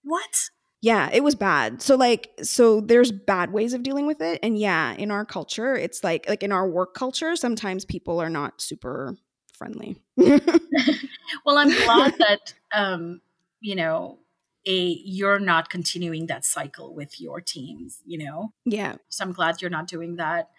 [0.03, 0.49] what
[0.81, 1.81] yeah, it was bad.
[1.81, 5.75] So like so there's bad ways of dealing with it and yeah, in our culture
[5.75, 9.15] it's like like in our work culture sometimes people are not super
[9.53, 9.97] friendly.
[10.17, 13.21] well, I'm glad that um
[13.59, 14.19] you know
[14.67, 18.53] a you're not continuing that cycle with your teams, you know.
[18.65, 18.95] Yeah.
[19.09, 20.51] So I'm glad you're not doing that.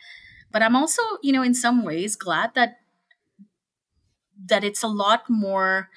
[0.50, 2.78] But I'm also, you know, in some ways glad that
[4.46, 5.90] that it's a lot more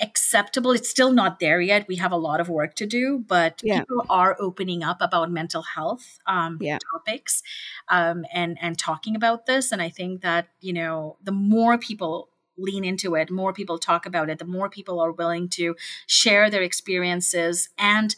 [0.00, 0.72] acceptable.
[0.72, 1.88] It's still not there yet.
[1.88, 3.80] We have a lot of work to do, but yeah.
[3.80, 6.78] people are opening up about mental health um, yeah.
[6.92, 7.42] topics
[7.88, 9.72] um, and and talking about this.
[9.72, 14.06] And I think that you know the more people lean into it, more people talk
[14.06, 18.16] about it, the more people are willing to share their experiences and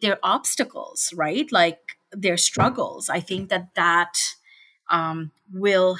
[0.00, 1.50] their obstacles, right?
[1.52, 3.08] Like their struggles.
[3.08, 4.18] I think that that
[4.90, 5.98] um, will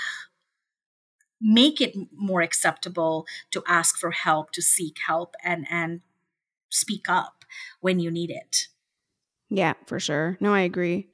[1.40, 6.00] make it more acceptable to ask for help to seek help and and
[6.70, 7.44] speak up
[7.80, 8.68] when you need it.
[9.48, 10.36] Yeah for sure.
[10.40, 11.08] No i agree.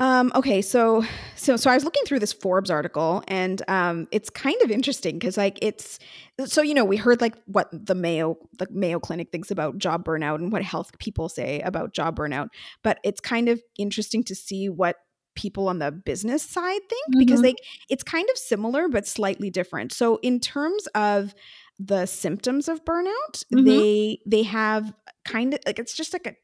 [0.00, 1.04] Um, okay, so
[1.36, 5.18] so so I was looking through this Forbes article, and um, it's kind of interesting
[5.18, 5.98] because like it's
[6.46, 10.06] so you know we heard like what the Mayo the Mayo Clinic thinks about job
[10.06, 12.48] burnout and what health people say about job burnout,
[12.82, 14.96] but it's kind of interesting to see what
[15.34, 17.18] people on the business side think mm-hmm.
[17.18, 19.92] because like it's kind of similar but slightly different.
[19.92, 21.34] So in terms of
[21.78, 23.64] the symptoms of burnout, mm-hmm.
[23.64, 24.92] they they have
[25.24, 26.34] kind of like it's just like a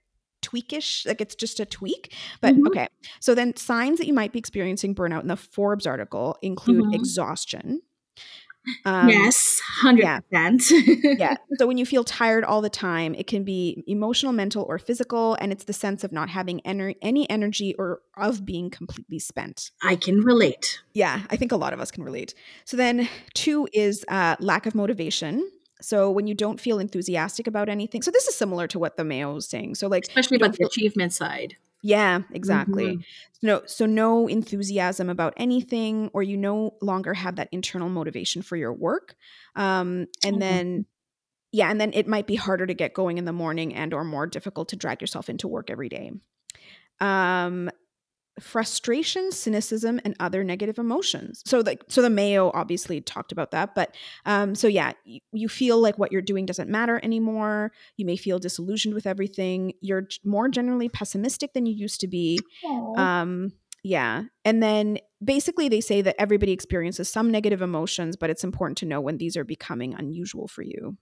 [0.43, 2.69] tweakish like it's just a tweak but mm-hmm.
[2.69, 2.87] okay
[3.19, 6.95] so then signs that you might be experiencing burnout in the forbes article include mm-hmm.
[6.95, 7.81] exhaustion
[8.85, 9.99] um, yes, 100%.
[9.99, 10.21] Yeah.
[11.19, 11.37] yeah.
[11.59, 15.37] So when you feel tired all the time, it can be emotional, mental, or physical.
[15.41, 19.71] And it's the sense of not having ener- any energy or of being completely spent.
[19.83, 20.81] I can relate.
[20.95, 21.23] Yeah.
[21.31, 22.35] I think a lot of us can relate.
[22.65, 25.51] So then, two is uh, lack of motivation.
[25.81, 29.05] So when you don't feel enthusiastic about anything, so this is similar to what the
[29.05, 29.75] Mayo was saying.
[29.75, 31.57] So like, especially about the achievement side.
[31.87, 32.97] Yeah, exactly.
[32.97, 33.47] Mm-hmm.
[33.47, 38.57] No, so no enthusiasm about anything, or you no longer have that internal motivation for
[38.57, 39.15] your work.
[39.55, 40.39] Um, and mm-hmm.
[40.41, 40.87] then,
[41.53, 44.03] yeah, and then it might be harder to get going in the morning and or
[44.03, 46.11] more difficult to drag yourself into work every day.
[46.99, 47.71] Um,
[48.41, 51.43] frustration, cynicism, and other negative emotions.
[51.47, 53.95] So like so the Mayo obviously talked about that, but
[54.25, 57.73] um, so yeah, you, you, feel like what you're doing doesn't matter anymore.
[57.97, 59.73] You may feel disillusioned with everything.
[59.81, 62.39] You're more generally pessimistic than you used to be.
[62.97, 64.25] Um, yeah.
[64.45, 68.87] And then basically they say that everybody experiences some negative emotions, but it's important to
[68.87, 70.97] know when these are becoming unusual for you.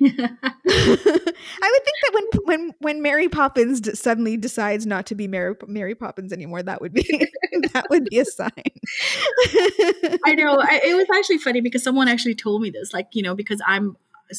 [0.00, 5.28] I would think that when when when Mary Poppins d- suddenly decides not to be
[5.28, 7.02] Mary Mary Poppins anymore, that would be
[7.72, 8.50] that would be a sign.
[10.24, 10.58] I know.
[10.60, 13.60] I, it was actually funny because someone actually told me this, like you know, because
[13.66, 13.96] I'm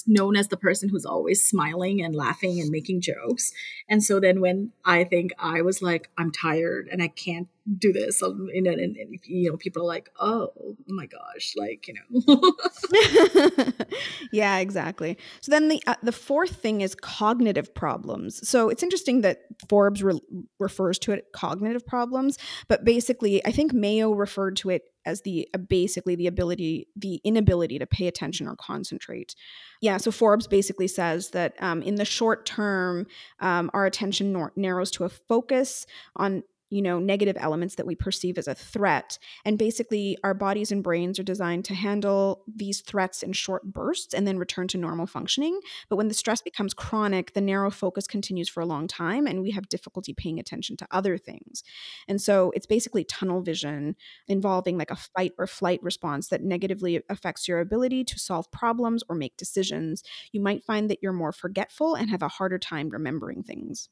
[0.08, 3.52] known as the person who's always smiling and laughing and making jokes.
[3.88, 7.48] And so then when I think I was like, I'm tired and I can't
[7.78, 11.88] do this, and, and, and you know, people are like, oh, oh my gosh, like
[11.88, 13.74] you know.
[14.32, 15.18] yeah, exactly.
[15.42, 18.48] So then the uh, the fourth thing is cognitive problems.
[18.48, 20.22] So it's interesting that Forbes re-
[20.60, 25.48] refers to it cognitive problems, but basically, I think Mayo referred to it as the
[25.54, 29.36] uh, basically the ability the inability to pay attention or concentrate
[29.82, 33.06] yeah so forbes basically says that um, in the short term
[33.40, 37.96] um, our attention nor- narrows to a focus on you know, negative elements that we
[37.96, 39.18] perceive as a threat.
[39.44, 44.14] And basically, our bodies and brains are designed to handle these threats in short bursts
[44.14, 45.60] and then return to normal functioning.
[45.90, 49.42] But when the stress becomes chronic, the narrow focus continues for a long time and
[49.42, 51.64] we have difficulty paying attention to other things.
[52.08, 53.96] And so it's basically tunnel vision
[54.28, 59.04] involving like a fight or flight response that negatively affects your ability to solve problems
[59.08, 60.04] or make decisions.
[60.32, 63.90] You might find that you're more forgetful and have a harder time remembering things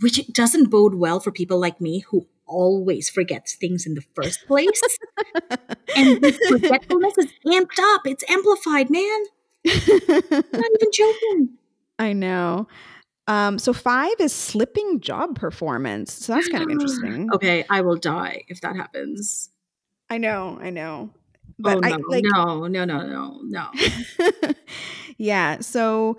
[0.00, 4.46] which doesn't bode well for people like me who always forgets things in the first
[4.46, 4.82] place.
[5.96, 8.02] and this forgetfulness is amped up.
[8.06, 9.24] It's amplified, man.
[9.66, 11.48] I'm not even joking.
[11.98, 12.66] I know.
[13.26, 16.12] Um, so five is slipping job performance.
[16.12, 17.28] So that's kind of interesting.
[17.34, 19.50] okay, I will die if that happens.
[20.08, 21.10] I know, I know.
[21.58, 23.70] But oh, no, I, like, no, no, no, no, no.
[25.18, 25.60] yeah.
[25.60, 26.16] So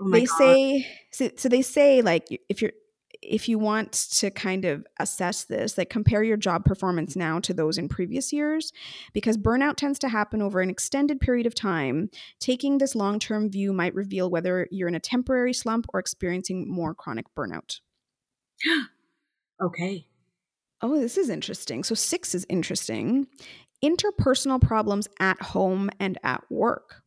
[0.00, 0.38] oh they God.
[0.38, 2.72] say so, so they say like if you're
[3.22, 7.52] if you want to kind of assess this, like compare your job performance now to
[7.52, 8.72] those in previous years,
[9.12, 12.10] because burnout tends to happen over an extended period of time.
[12.38, 16.70] Taking this long term view might reveal whether you're in a temporary slump or experiencing
[16.70, 17.80] more chronic burnout.
[19.62, 20.06] okay.
[20.82, 21.84] Oh, this is interesting.
[21.84, 23.26] So, six is interesting.
[23.84, 27.02] Interpersonal problems at home and at work.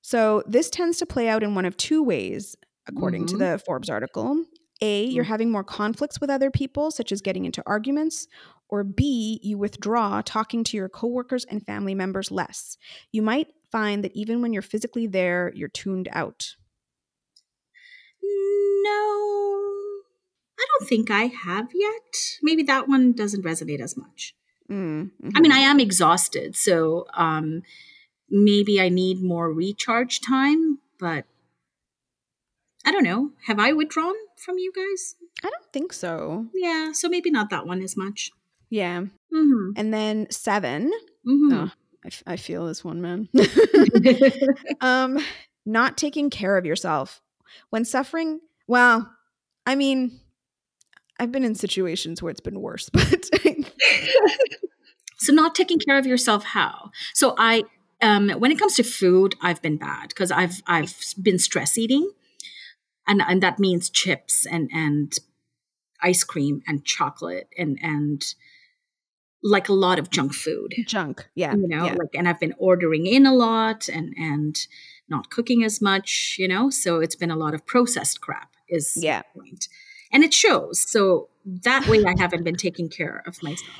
[0.00, 3.38] So, this tends to play out in one of two ways according mm-hmm.
[3.38, 4.44] to the Forbes article.
[4.80, 5.28] A, you're mm.
[5.28, 8.26] having more conflicts with other people, such as getting into arguments,
[8.68, 12.76] or B, you withdraw talking to your coworkers and family members less.
[13.12, 16.54] You might find that even when you're physically there, you're tuned out.
[18.22, 18.90] No,
[20.58, 22.38] I don't think I have yet.
[22.42, 24.34] Maybe that one doesn't resonate as much.
[24.70, 25.30] Mm-hmm.
[25.34, 27.62] I mean, I am exhausted, so um,
[28.30, 31.24] maybe I need more recharge time, but
[32.84, 33.30] I don't know.
[33.46, 35.16] Have I withdrawn from you guys?
[35.44, 36.46] I don't think so.
[36.54, 38.30] Yeah, so maybe not that one as much.
[38.70, 39.02] Yeah.
[39.32, 39.72] Mm-hmm.
[39.76, 40.90] And then 7
[41.26, 41.52] mm-hmm.
[41.52, 41.70] oh,
[42.04, 43.28] I, f- I feel this one, man.
[44.80, 45.18] um,
[45.66, 47.20] not taking care of yourself
[47.70, 48.40] when suffering.
[48.66, 49.10] Well,
[49.66, 50.20] I mean,
[51.18, 53.30] I've been in situations where it's been worse, but
[55.18, 56.44] so not taking care of yourself.
[56.44, 56.90] How?
[57.12, 57.64] So I,
[58.00, 62.10] um, when it comes to food, I've been bad because I've I've been stress eating
[63.10, 65.18] and and that means chips and and
[66.00, 68.34] ice cream and chocolate and and
[69.42, 70.74] like a lot of junk food.
[70.86, 71.94] Junk yeah you know yeah.
[71.94, 74.56] like and i've been ordering in a lot and and
[75.08, 76.70] not cooking as much you know?
[76.70, 79.22] So it's been a lot of processed crap is yeah.
[79.34, 79.66] point.
[80.12, 80.80] And it shows.
[80.80, 83.76] So that way i haven't been taking care of myself.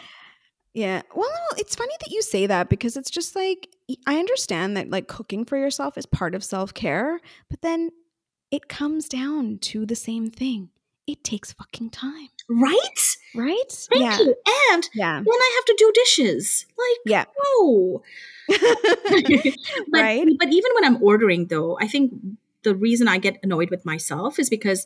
[0.75, 1.03] Yeah.
[1.15, 3.69] Well it's funny that you say that because it's just like
[4.07, 7.91] i understand that like cooking for yourself is part of self-care but then
[8.51, 10.71] it comes down to the same thing.
[11.07, 12.29] It takes fucking time.
[12.49, 13.17] Right?
[13.35, 13.71] Right?
[13.71, 14.19] Thank yeah.
[14.19, 14.35] you.
[14.73, 15.15] And yeah.
[15.15, 16.67] then I have to do dishes.
[16.79, 17.25] Like, yeah.
[17.59, 18.03] no.
[18.49, 20.27] but, right.
[20.39, 22.13] But even when I'm ordering, though, I think
[22.63, 24.85] the reason I get annoyed with myself is because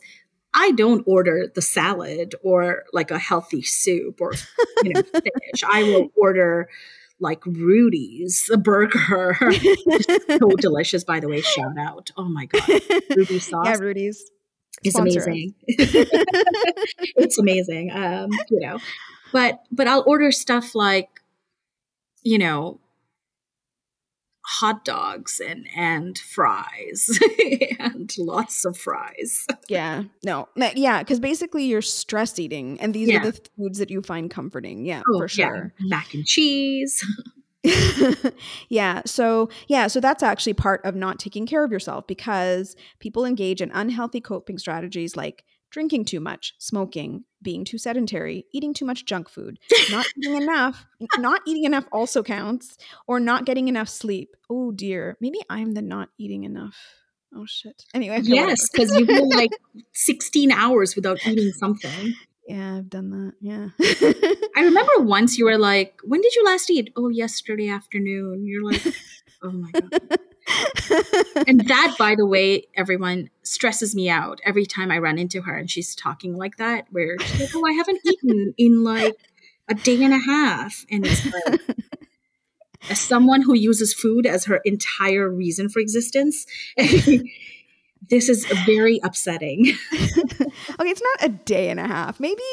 [0.53, 4.33] I don't order the salad or like a healthy soup or
[4.83, 5.63] you know fish.
[5.67, 6.69] I will order
[7.19, 9.37] like Rudy's, a burger.
[10.37, 11.41] so delicious, by the way.
[11.41, 12.11] Shout out.
[12.17, 12.81] Oh my God.
[13.15, 13.65] Rudy sauce.
[13.65, 14.23] Yeah, Rudy's.
[14.83, 15.55] It's amazing.
[15.67, 17.91] it's amazing.
[17.91, 18.79] Um, you know,
[19.31, 21.09] but but I'll order stuff like,
[22.23, 22.79] you know,
[24.45, 27.19] hot dogs and and fries
[27.79, 29.45] and lots of fries.
[29.67, 30.03] Yeah.
[30.23, 30.47] No.
[30.55, 33.17] Yeah, cuz basically you're stress eating and these yeah.
[33.17, 34.85] are the foods that you find comforting.
[34.85, 35.73] Yeah, oh, for sure.
[35.79, 35.87] Yeah.
[35.87, 37.03] Mac and cheese.
[38.69, 39.01] yeah.
[39.05, 39.87] So, yeah.
[39.87, 44.21] So that's actually part of not taking care of yourself because people engage in unhealthy
[44.21, 49.57] coping strategies like drinking too much, smoking, being too sedentary, eating too much junk food,
[49.91, 50.85] not eating enough,
[51.17, 52.77] not eating enough also counts,
[53.07, 54.35] or not getting enough sleep.
[54.49, 56.75] Oh dear, maybe I'm the not eating enough.
[57.33, 57.85] Oh shit.
[57.93, 59.51] Anyway, yes, because you go like
[59.93, 62.13] 16 hours without eating something.
[62.47, 63.33] Yeah, I've done that.
[63.39, 63.69] Yeah.
[64.55, 66.91] I remember once you were like, when did you last eat?
[66.95, 68.45] Oh, yesterday afternoon.
[68.45, 68.83] You're like,
[69.41, 70.19] oh my God
[71.47, 75.55] and that, by the way, everyone stresses me out every time I run into her
[75.55, 79.15] and she's talking like that, where she's like, Oh, I haven't eaten in like
[79.67, 80.85] a day and a half.
[80.91, 81.61] And it's like,
[82.89, 86.45] as someone who uses food as her entire reason for existence,
[86.77, 89.73] this is very upsetting.
[89.93, 92.19] okay, it's not a day and a half.
[92.19, 92.43] Maybe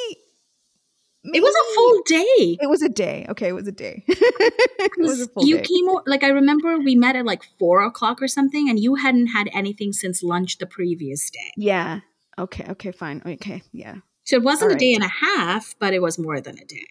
[1.25, 1.39] Maybe.
[1.39, 2.59] It was a full day.
[2.61, 3.27] It was a day.
[3.29, 4.05] Okay, it was a day.
[4.09, 5.63] it was a full you day.
[5.63, 9.29] came like I remember we met at like four o'clock or something, and you hadn't
[9.29, 11.53] had anything since lunch the previous day.
[11.57, 12.01] Yeah.
[12.39, 12.67] Okay.
[12.71, 12.91] Okay.
[12.91, 13.23] Fine.
[13.25, 13.63] Okay.
[13.73, 13.97] Yeah.
[14.25, 16.65] So it wasn't All a day and a half, but it was more than a
[16.65, 16.87] day.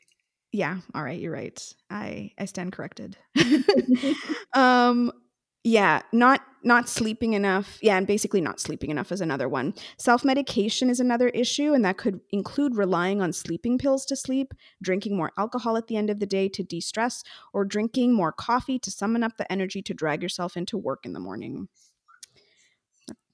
[0.53, 0.77] Yeah.
[0.95, 1.19] All right.
[1.19, 1.73] You're right.
[1.89, 3.17] I I stand corrected.
[4.53, 5.11] um.
[5.63, 6.01] Yeah.
[6.11, 7.79] Not not sleeping enough.
[7.81, 9.73] Yeah, and basically not sleeping enough is another one.
[9.97, 14.53] Self medication is another issue, and that could include relying on sleeping pills to sleep,
[14.81, 18.31] drinking more alcohol at the end of the day to de stress, or drinking more
[18.31, 21.67] coffee to summon up the energy to drag yourself into work in the morning.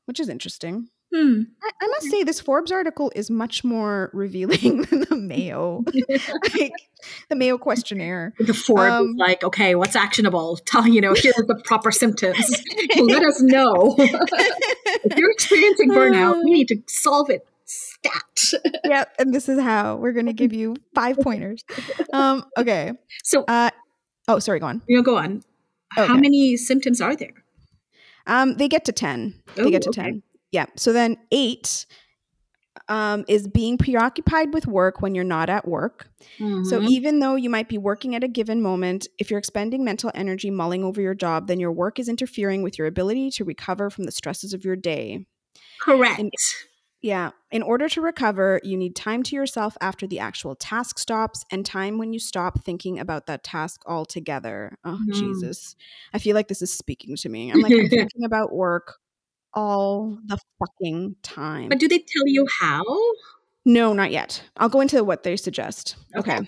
[0.05, 0.88] Which is interesting.
[1.14, 1.43] Hmm.
[1.64, 5.84] I, I must say, this Forbes article is much more revealing than the Mayo,
[6.53, 6.74] like
[7.30, 8.34] the Mayo questionnaire.
[8.39, 10.58] The Forbes Um, like, okay, what's actionable?
[10.66, 12.38] Tell you know, here are the proper symptoms.
[12.97, 16.43] Let us know if you're experiencing burnout.
[16.43, 17.47] We need to solve it.
[17.66, 18.62] Stat.
[18.86, 21.64] yep, and this is how we're going to give you five pointers.
[22.14, 22.91] Um, okay.
[23.24, 23.72] So Uh,
[24.28, 24.60] oh, sorry.
[24.60, 24.82] Go on.
[24.88, 25.41] you know, go on.
[25.91, 27.34] How many symptoms are there?
[28.26, 29.36] Um, they get to ten.
[29.55, 30.01] They Oh, get to okay.
[30.03, 30.24] ten.
[30.52, 30.66] Yeah.
[30.76, 31.86] So then eight
[32.89, 36.10] um, is being preoccupied with work when you're not at work.
[36.39, 36.88] So Mhm.
[36.89, 40.52] even though you might be working at a given moment, if you're expending mental energy
[40.52, 44.04] mulling over your job, then your work is interfering with your ability to recover from
[44.06, 45.26] the stresses of your day.
[45.82, 46.20] correct.
[46.20, 46.32] and-
[47.02, 47.32] Yeah.
[47.52, 51.66] In order to recover, you need time to yourself after the actual task stops and
[51.66, 54.78] time when you stop thinking about that task altogether.
[54.84, 55.14] Oh, Mhm.
[55.14, 55.76] Jesus.
[56.14, 57.52] I feel like this is speaking to me.
[57.52, 58.95] I'm like, I'm thinking about work
[59.58, 61.68] all the fucking time.
[61.68, 62.84] but do they tell you how?
[63.66, 64.43] No, not yet.
[64.55, 65.95] I'll go into what they suggest.
[66.16, 66.38] Okay.
[66.38, 66.47] Okay.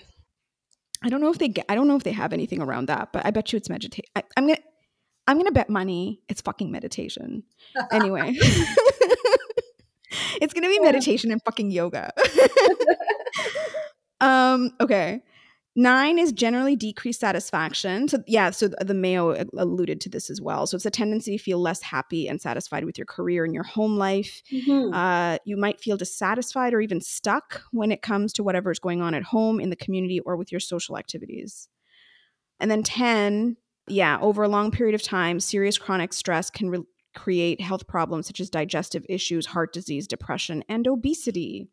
[1.02, 3.12] I don't know if they get, I don't know if they have anything around that,
[3.12, 4.04] but I bet you it's meditation.
[4.36, 4.58] I'm gonna
[5.26, 7.42] I'm gonna bet money it's fucking meditation.
[7.90, 8.34] Anyway.
[10.40, 12.12] it's gonna be meditation and fucking yoga.
[14.20, 15.24] um, okay.
[15.80, 18.06] Nine is generally decreased satisfaction.
[18.06, 20.66] So yeah, so the Mayo alluded to this as well.
[20.66, 23.62] So it's a tendency to feel less happy and satisfied with your career and your
[23.62, 24.42] home life.
[24.52, 24.94] Mhm.
[24.94, 29.00] Uh, you might feel dissatisfied or even stuck when it comes to whatever is going
[29.00, 31.66] on at home, in the community, or with your social activities.
[32.58, 33.56] And then 10,
[33.88, 36.84] yeah, over a long period of time, serious chronic stress can re-
[37.16, 41.70] create health problems such as digestive issues, heart disease, depression, and obesity.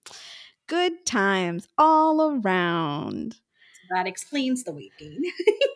[0.68, 3.41] Good times all around.
[3.92, 5.24] That explains the weight gain.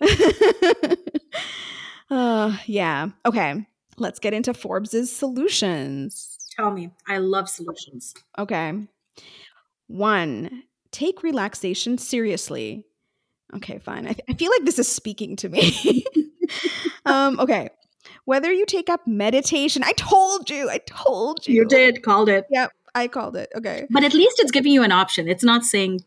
[2.10, 3.10] uh, yeah.
[3.26, 3.66] Okay.
[3.98, 6.38] Let's get into Forbes's solutions.
[6.56, 8.14] Tell me, I love solutions.
[8.38, 8.74] Okay.
[9.88, 12.86] One, take relaxation seriously.
[13.54, 14.08] Okay, fine.
[14.08, 16.06] I, I feel like this is speaking to me.
[17.06, 17.70] um, okay.
[18.26, 21.56] Whether you take up meditation, I told you, I told you.
[21.56, 23.52] You did called it, Yep, I called it.
[23.56, 23.88] Okay.
[23.90, 25.28] but at least it's giving you an option.
[25.28, 26.02] It's not saying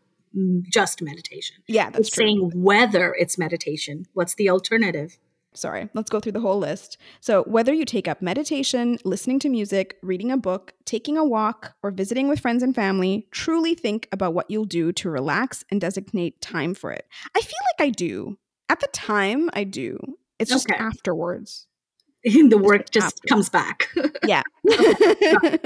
[0.71, 1.57] just meditation.
[1.67, 2.25] Yeah, that's it's true.
[2.25, 4.05] saying whether it's meditation.
[4.13, 5.17] What's the alternative?
[5.53, 6.97] Sorry, let's go through the whole list.
[7.21, 11.75] So, whether you take up meditation, listening to music, reading a book, taking a walk,
[11.81, 15.79] or visiting with friends and family, truly think about what you'll do to relax and
[15.79, 17.07] designate time for it.
[17.33, 18.37] I feel like I do.
[18.67, 19.97] At the time, I do.
[20.39, 20.77] It's just Okay.
[20.83, 21.67] afterwards.
[22.25, 23.27] the work just after.
[23.29, 23.87] comes back.
[24.27, 24.41] Yeah.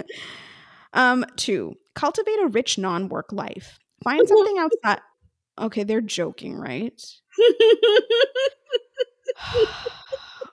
[0.94, 3.80] um, two, cultivate a rich non work life.
[4.04, 5.00] Find something outside.
[5.58, 7.02] Okay, they're joking, right?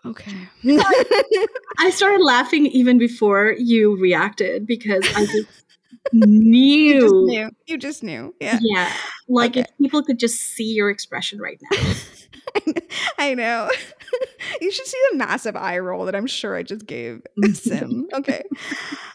[0.04, 0.48] okay.
[1.78, 5.46] I started laughing even before you reacted because I just
[6.12, 6.94] knew.
[6.94, 7.50] you just knew.
[7.66, 8.34] You just knew.
[8.40, 8.58] Yeah.
[8.60, 8.92] Yeah.
[9.28, 9.60] Like Okay.
[9.60, 11.94] if people could just see your expression right now.
[13.18, 13.70] I know.
[14.60, 17.22] you should see the massive eye roll that I'm sure I just gave
[17.52, 18.08] Sim.
[18.12, 18.42] Okay.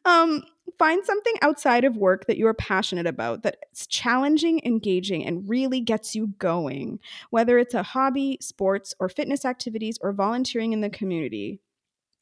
[0.06, 0.44] Um,
[0.82, 5.80] find something outside of work that you are passionate about that's challenging, engaging, and really
[5.80, 7.00] gets you going.
[7.30, 11.62] Whether it's a hobby, sports, or fitness activities, or volunteering in the community.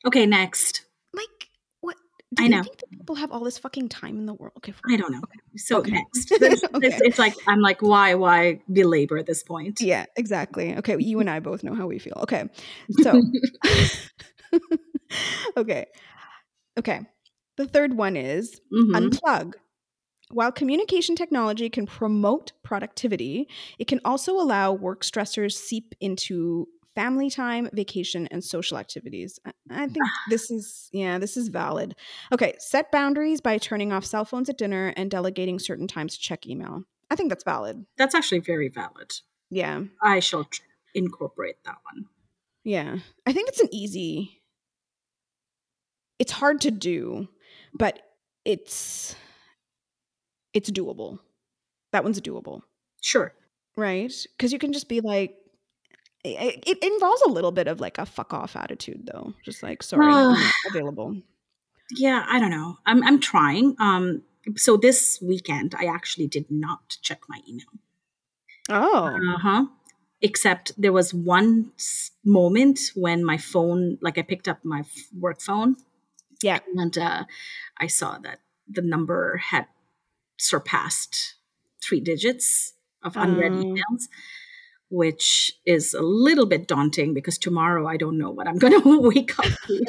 [0.06, 0.86] Okay, next.
[1.14, 1.48] Like,
[1.80, 1.96] what?
[2.34, 2.64] Do I you know.
[2.64, 4.52] think that people have all this fucking time in the world?
[4.58, 5.22] Okay, I don't know.
[5.56, 5.92] So Okay.
[5.92, 6.30] next.
[6.40, 9.80] This- this- It's like I'm like, why, why belabor at this point?
[9.80, 10.76] Yeah, exactly.
[10.76, 12.18] Okay, you and I both know how we feel.
[12.24, 12.44] Okay.
[13.04, 13.22] So
[15.58, 15.86] Okay.
[16.78, 17.02] Okay.
[17.60, 18.92] The third one is Mhm.
[19.12, 19.54] unplug.
[20.32, 27.30] While communication technology can promote productivity, it can also allow work stressors seep into family
[27.30, 29.40] time, vacation, and social activities.
[29.46, 29.98] I- I think
[30.30, 31.96] this is, yeah, this is valid.
[32.32, 36.22] Okay, set boundaries by turning off cell phones at dinner and delegating certain times to
[36.22, 36.86] check email.
[37.12, 37.86] I think that's valid.
[37.98, 39.12] That's actually very valid.
[39.50, 39.84] Yeah.
[40.02, 40.62] I shall tr-
[40.94, 42.06] incorporate that one.
[42.64, 43.00] Yeah.
[43.26, 44.38] I think it's an easy
[46.20, 47.30] It's hard to do,
[47.74, 48.00] but
[48.46, 49.16] it's
[50.54, 51.20] it's doable.
[51.92, 52.62] That one's doable,
[53.02, 53.34] Sure.
[53.76, 54.14] right?
[54.38, 55.36] Cuz you can just be like
[56.24, 59.34] it, it involves a little bit of like a fuck off attitude though.
[59.44, 61.22] Just like sorry, I'm available.
[61.96, 62.78] Yeah, I don't know.
[62.86, 63.76] I'm I'm trying.
[63.80, 64.24] Um
[64.56, 67.68] so this weekend, I actually did not check my email.
[68.70, 69.08] Oh.
[69.08, 69.66] Uh huh.
[70.22, 71.72] Except there was one
[72.26, 74.84] moment when my phone, like I picked up my
[75.18, 75.78] work phone.
[76.42, 76.60] Yeah.
[76.76, 77.26] And uh,
[77.78, 79.66] I saw that the number had
[80.38, 81.36] surpassed
[81.84, 82.74] three digits
[83.04, 83.64] of unread Um.
[83.64, 84.08] emails,
[84.90, 89.00] which is a little bit daunting because tomorrow I don't know what I'm going to
[89.02, 89.86] wake up to.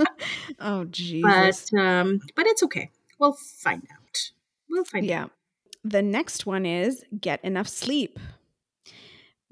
[0.60, 1.70] oh Jesus.
[1.70, 2.90] but um, but it's okay.
[3.18, 4.30] We'll find out.
[4.70, 5.08] We'll find out.
[5.08, 5.26] Yeah.
[5.84, 8.18] The next one is get enough sleep.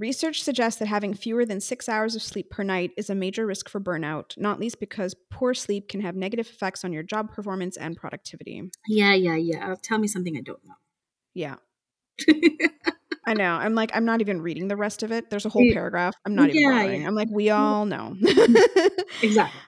[0.00, 3.44] Research suggests that having fewer than six hours of sleep per night is a major
[3.44, 7.30] risk for burnout, not least because poor sleep can have negative effects on your job
[7.34, 8.62] performance and productivity.
[8.88, 9.72] Yeah, yeah, yeah.
[9.72, 10.72] Uh, tell me something I don't know.
[11.34, 11.56] Yeah.
[13.26, 13.52] I know.
[13.56, 15.28] I'm like, I'm not even reading the rest of it.
[15.28, 16.14] There's a whole paragraph.
[16.24, 17.02] I'm not even Yeah, bothering.
[17.02, 17.06] yeah.
[17.06, 18.16] I'm like, we all know.
[19.22, 19.60] exactly.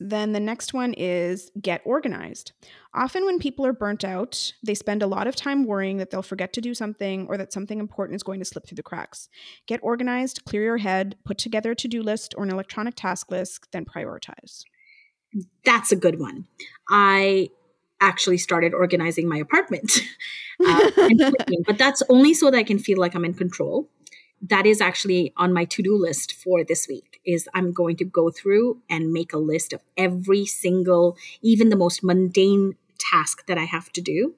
[0.00, 2.52] Then the next one is get organized.
[2.94, 6.22] Often, when people are burnt out, they spend a lot of time worrying that they'll
[6.22, 9.28] forget to do something or that something important is going to slip through the cracks.
[9.66, 13.30] Get organized, clear your head, put together a to do list or an electronic task
[13.30, 14.62] list, then prioritize.
[15.64, 16.46] That's a good one.
[16.88, 17.48] I
[18.00, 19.90] actually started organizing my apartment,
[20.64, 20.90] uh,
[21.66, 23.90] but that's only so that I can feel like I'm in control.
[24.40, 27.20] That is actually on my to-do list for this week.
[27.24, 31.76] Is I'm going to go through and make a list of every single, even the
[31.76, 34.34] most mundane task that I have to do.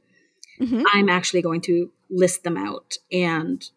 [0.59, 0.84] Mhm.
[0.92, 3.68] I'm actually going to list them out and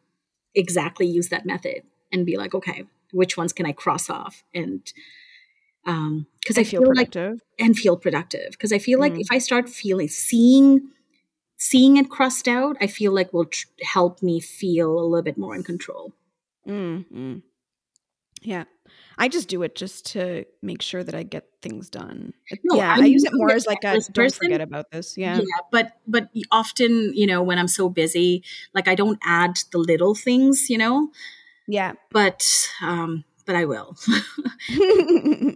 [0.55, 4.43] exactly use that method and be like, okay, which ones can I cross off?
[4.53, 4.82] And
[5.86, 7.41] um, because I, feel, like productive.
[7.59, 9.21] and feel productive because I feel like Mm.
[9.21, 10.89] if I start feeling seeing
[11.64, 15.38] seeing it crossed out, I feel like will tr- help me feel a little bit
[15.38, 16.11] more in control.
[16.68, 17.41] Mm, mm.
[18.41, 18.66] Yeah.
[19.18, 22.34] I just do it just to make sure that I get things done.
[22.66, 25.18] No, yeah, I'm I use it more as like a checklist don't forget about this.
[25.18, 25.39] Yeah.
[25.72, 28.43] but but often you know when I'm so busy,
[28.74, 31.11] like I don't add the little things, you know.
[31.68, 31.93] Yeah.
[32.11, 32.43] But
[32.82, 33.95] um, but I will.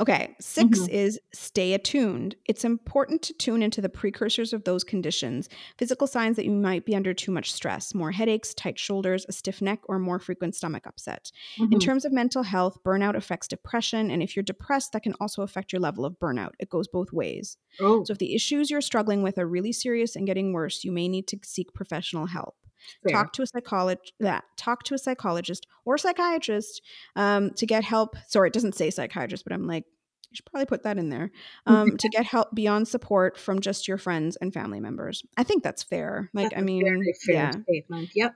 [0.00, 0.88] okay, 6 Mhm.
[0.88, 2.34] is stay attuned.
[2.46, 5.48] It's important to tune into the precursors of those conditions,
[5.78, 9.32] physical signs that you might be under too much stress, more headaches, tight shoulders, a
[9.32, 11.30] stiff neck, or more frequent stomach upset.
[11.70, 11.80] In Mhm.
[11.80, 15.72] terms of mental health, burnout affects depression, and if you're depressed, that can also affect
[15.72, 16.52] your level of burnout.
[16.58, 17.56] It goes both ways.
[17.80, 20.92] oh, So if the issues you're struggling with are really serious and getting worse, you
[20.92, 22.56] may need to seek professional help
[23.02, 23.12] fair.
[23.12, 26.82] talk to a psychologist that talk to a psychologist or psychiatrist
[27.16, 29.84] um, to get help sorry it doesn't say psychiatrist but i'm like
[30.30, 31.30] you should probably put that in there
[31.66, 35.62] um, to get help beyond support from just your friends and family members i think
[35.62, 38.10] that's fair like That's i mean fair yeah statement.
[38.14, 38.34] Yep.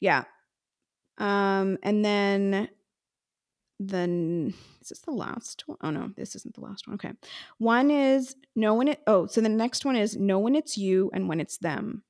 [0.00, 0.24] yeah
[1.18, 2.68] um and then
[3.78, 5.78] then is this the last one?
[5.82, 6.94] Oh no, this isn't the last one.
[6.94, 7.12] Okay.
[7.58, 11.10] One is know when it oh, so the next one is know when it's you
[11.12, 12.02] and when it's them.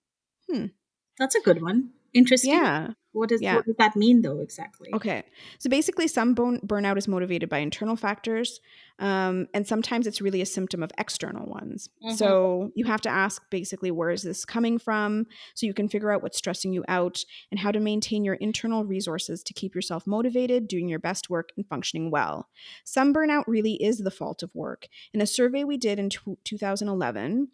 [1.19, 1.91] That's a good one.
[2.15, 2.53] Interesting.
[2.53, 2.93] Yeah.
[3.13, 3.57] What does Yeah.
[3.57, 4.91] what does that mean though exactly?
[4.93, 5.23] Okay.
[5.59, 8.61] So basically, some bone burnout is motivated by internal factors,
[8.99, 11.89] um, and sometimes it's really a symptom of external ones.
[12.05, 12.15] Mhm.
[12.17, 15.27] So you have to ask basically, where is this coming from?
[15.55, 18.85] So you can figure out what's stressing you out and how to maintain your internal
[18.85, 22.49] resources to keep yourself motivated, doing your best work, and functioning well.
[22.85, 24.89] Some burnout really is the fault of work.
[25.15, 27.49] In a survey we did in tw 2011,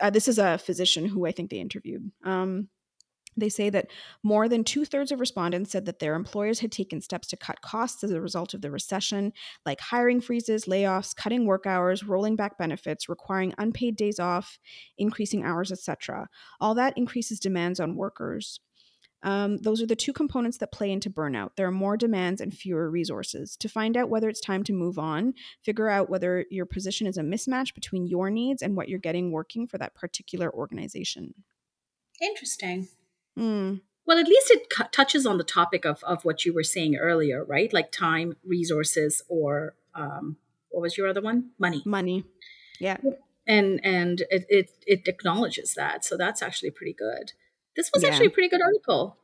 [0.00, 2.10] uh, this is a physician who I think they interviewed.
[2.24, 2.68] Um,
[3.36, 3.90] they say that
[4.22, 7.60] more than two thirds of respondents said that their employers had taken steps to cut
[7.60, 9.32] costs as a result of the recession,
[9.64, 14.58] like hiring freezes, layoffs, cutting work hours, rolling back benefits, requiring unpaid days off,
[14.98, 16.28] increasing hours, etc.
[16.60, 18.60] All that increases demands on workers.
[19.22, 21.50] Um, those are the two components that play into burnout.
[21.56, 23.56] There are more demands and fewer resources.
[23.56, 27.16] To find out whether it's time to move on, figure out whether your position is
[27.16, 31.34] a mismatch between your needs and what you're getting working for that particular organization.
[32.20, 32.88] Interesting.
[33.38, 36.62] Mm, Well, at least it cu- touches on the topic of, of what you were
[36.64, 37.72] saying earlier, right?
[37.72, 40.36] Like time, resources, or um,
[40.70, 41.50] what was your other one?
[41.58, 41.82] Money.
[41.84, 42.24] money.
[42.80, 42.98] Yeah.
[43.48, 47.32] And and it, it it acknowledges that, so that's actually pretty good.
[47.76, 48.08] This was Yeah.
[48.10, 49.16] actually a pretty good article.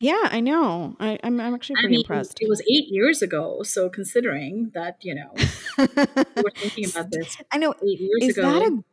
[0.00, 0.96] Yeah, I know.
[1.00, 2.38] I, I'm, I'm actually I pretty mean, impressed.
[2.42, 5.30] it was eight years ago, so considering that you know
[5.78, 7.72] we're thinking about this I know.
[7.82, 8.84] eight years Is ago, that a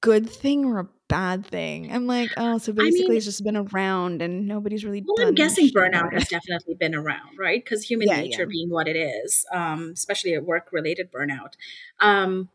[0.00, 1.92] good thing or a bad thing?
[1.92, 5.04] I'm like, oh, so basically mean- it's just been around and nobody's really.
[5.06, 7.62] Well, I'm guessing burnout has definitely been around, right?
[7.62, 8.46] Because human Yeah, nature yeah.
[8.46, 11.54] being what it is, um, especially a work-related burnout.
[12.00, 12.48] Um,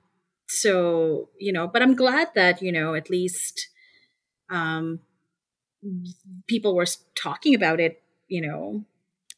[0.48, 3.70] so you know, but I'm glad that you know at least
[4.50, 5.00] um,
[6.48, 6.86] people were
[7.16, 8.02] talking about it.
[8.28, 8.84] You know,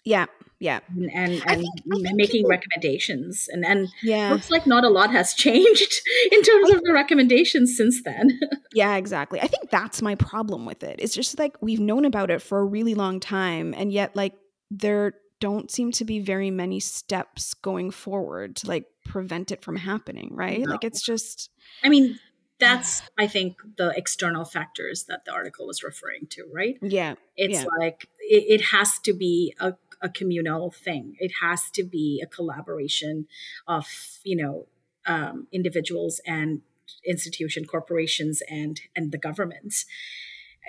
[0.07, 0.25] Yeah,
[0.59, 4.89] yeah, and and, and think- making people- recommendations, and and yeah, looks like not a
[4.89, 5.93] lot has changed
[6.31, 8.39] in terms of the recommendations since then.
[8.73, 8.95] yeah.
[8.95, 9.41] Exactly.
[9.41, 10.95] I think that's my problem with it.
[10.99, 14.33] It's just like we've known about it for a really long time, and yet like
[14.71, 19.75] there don't seem to be very many steps going forward to like prevent it from
[19.75, 20.29] happening.
[20.31, 20.61] Right?
[20.61, 20.71] No.
[20.71, 21.49] Like it's just
[21.83, 22.17] I mean,
[22.59, 26.77] that's I think the external factors that the article was referring to, right?
[26.81, 27.65] yeah, It's Yeah.
[27.79, 31.15] like it, it has to be a, a communal thing.
[31.19, 33.27] It has to be a collaboration
[33.67, 33.85] of
[34.23, 34.67] you know
[35.05, 36.61] um, individuals and
[37.05, 39.85] institution, corporations, and and the governments.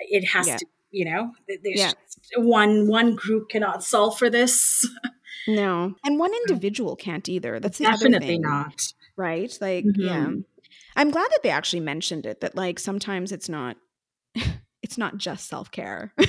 [0.09, 0.57] It has Yeah.
[0.57, 1.93] to, you know, there's Yeah.
[2.37, 4.87] one one group cannot solve for this.
[5.47, 7.59] no, and one individual can't either.
[7.59, 8.41] That's the other Definitely thing.
[8.41, 8.93] not.
[9.17, 9.51] right?
[9.59, 9.93] Like, Mhm.
[9.97, 10.31] yeah.
[10.95, 12.39] I'm glad that they actually mentioned it.
[12.41, 13.75] That like sometimes it's not,
[14.89, 16.11] it's not just self care.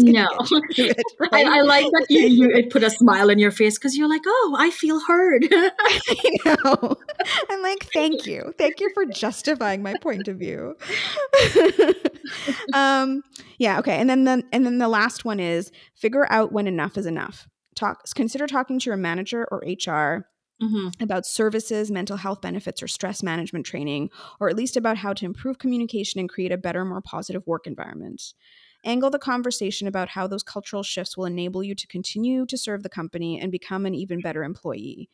[0.00, 0.26] No.
[1.32, 4.08] I, I like that you, you it put a smile on your face because you're
[4.08, 5.46] like, oh, I feel heard.
[5.52, 6.96] I know.
[7.48, 10.74] I'm like, thank you, thank you for justifying my point of view.
[12.72, 13.22] um,
[13.58, 16.98] yeah, okay, and then the and then the last one is figure out when enough
[16.98, 17.46] is enough.
[17.76, 18.02] Talk.
[18.14, 20.26] Consider talking to your manager or HR
[20.60, 20.90] Mhm.
[21.00, 25.24] about services, mental health benefits, or stress management training, or at least about how to
[25.24, 28.34] improve communication and create a better, more positive work environment.
[28.84, 32.82] Angle the conversation about how those cultural shifts will enable you to continue to serve
[32.82, 35.10] the company and become an even better employee.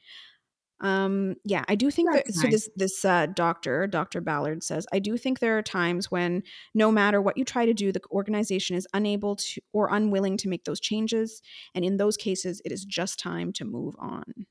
[0.81, 2.25] Um, yeah, I do think that.
[2.25, 4.21] That's So this this uh, doctor, Dr.
[4.21, 6.43] Ballard says, I do think there are times when
[6.75, 10.49] no matter what you try to do, the organization is unable to or unwilling to
[10.49, 11.41] make those changes,
[11.75, 14.47] and in those cases, it is just time to move on.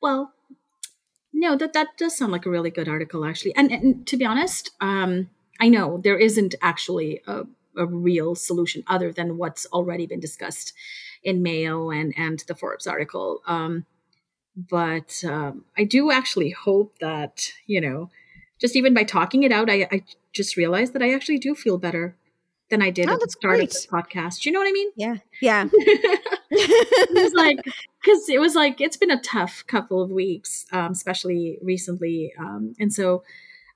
[0.00, 0.32] Well,
[1.32, 3.54] no, that that does sound like a really good article, actually.
[3.56, 5.28] And, and to be honest, um,
[5.60, 7.44] I know there isn't actually a,
[7.76, 10.72] a real solution other than what's already been discussed
[11.22, 13.42] in Mayo and and the Forbes article.
[13.46, 13.84] Um,
[14.56, 18.10] but um, I do actually hope that you know,
[18.60, 20.02] just even by talking it out, I, I
[20.32, 22.16] just realized that I actually do feel better
[22.70, 23.64] than I did Oh, at the start great.
[23.64, 24.44] of this podcast.
[24.44, 24.90] You know what I mean?
[24.96, 25.68] Yeah, yeah.
[26.50, 27.58] it was like
[28.02, 32.74] because it was like it's been a tough couple of weeks um, especially recently um,
[32.78, 33.22] and so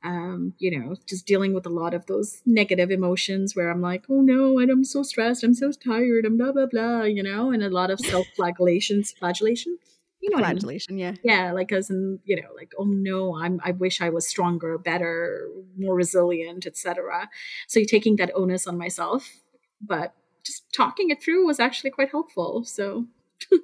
[0.05, 4.05] um, you know just dealing with a lot of those negative emotions where i'm like
[4.09, 7.51] oh no and i'm so stressed i'm so tired and blah blah blah you know
[7.51, 9.77] and a lot of self-flagellation flagellation
[10.21, 10.61] you know what I mean?
[10.61, 11.15] flagellation yeah.
[11.23, 14.77] Yeah like as in you know like oh no i'm i wish i was stronger
[14.79, 15.49] better
[15.79, 17.29] more resilient etc
[17.67, 19.41] so you're taking that onus on myself
[19.81, 20.15] but
[20.45, 23.07] just talking it through was actually quite helpful so.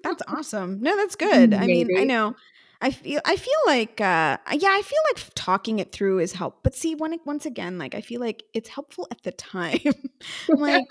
[0.03, 0.81] That's awesome.
[0.81, 1.53] No that's good.
[1.53, 2.35] I mean i know.
[2.81, 6.63] I feel i feel like uh yeah i feel like talking it through is help
[6.63, 9.81] but see when it, once again like i feel like it's helpful at the time.
[10.49, 10.87] Like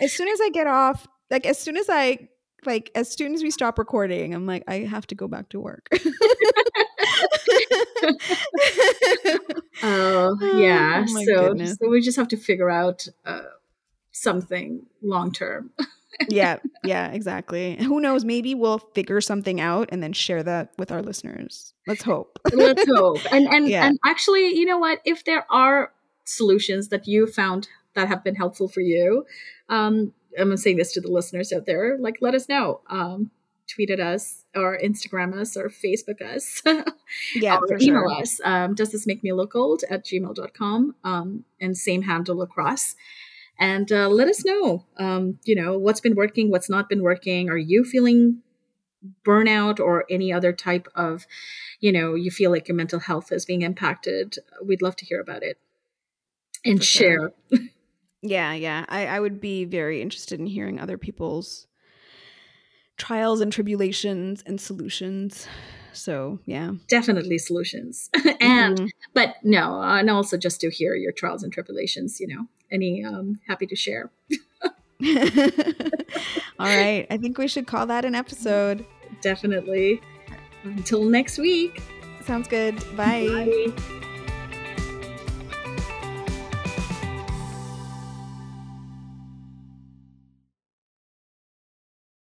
[0.00, 2.28] as soon as i get off like as soon as i
[2.66, 5.60] like as soon as we stop recording i'm like i have to go back to
[5.60, 5.88] work.
[9.82, 11.04] Oh yeah.
[11.08, 11.76] Oh, so goodness.
[11.80, 13.42] so we just have to figure out uh,
[14.12, 15.70] something long term.
[16.30, 17.76] Yeah yeah exactly.
[17.76, 18.24] Who knows?
[18.24, 21.74] Maybe we'll figure something out and then share that with our listeners.
[21.86, 22.38] Let's hope.
[22.54, 23.20] Let's hope.
[23.30, 23.86] And and Yeah.
[23.86, 25.00] and actually you know what?
[25.04, 25.92] If there are
[26.24, 29.26] solutions that you found that have been helpful for you
[29.68, 32.80] um i'm saying this to the listeners out there like let us know.
[32.88, 33.30] Um
[33.68, 36.62] tweet at us or instagram us or facebook us.
[37.34, 38.20] Yeah or email sure.
[38.20, 39.82] us um, does this make me look old?
[39.90, 42.94] At gmail.com um, and same handle across
[43.58, 47.48] and uh, let us know um, you know what's been working what's not been working.
[47.50, 48.42] Are you feeling
[49.24, 51.26] burnout or any other type of
[51.80, 54.36] you know you feel like your mental health is being impacted?
[54.64, 55.58] We'd love to hear about it
[56.66, 57.32] and For sure.
[58.28, 58.84] Yeah, yeah.
[58.88, 61.66] I, I would be very interested in hearing other people's
[62.96, 65.46] trials and tribulations and solutions.
[65.92, 66.72] So, yeah.
[66.88, 68.10] definitely solutions
[68.40, 68.88] and Mhm.
[69.14, 73.40] but no and also just to hear your trials and tribulations you know any um,
[73.48, 74.10] happy to share
[76.58, 77.06] All right.
[77.10, 78.84] I think we should call that an episode.
[79.22, 80.00] definitely
[80.64, 81.82] until next week
[82.26, 82.74] Sounds good.
[82.96, 83.28] Bye.
[83.74, 84.15] Bye.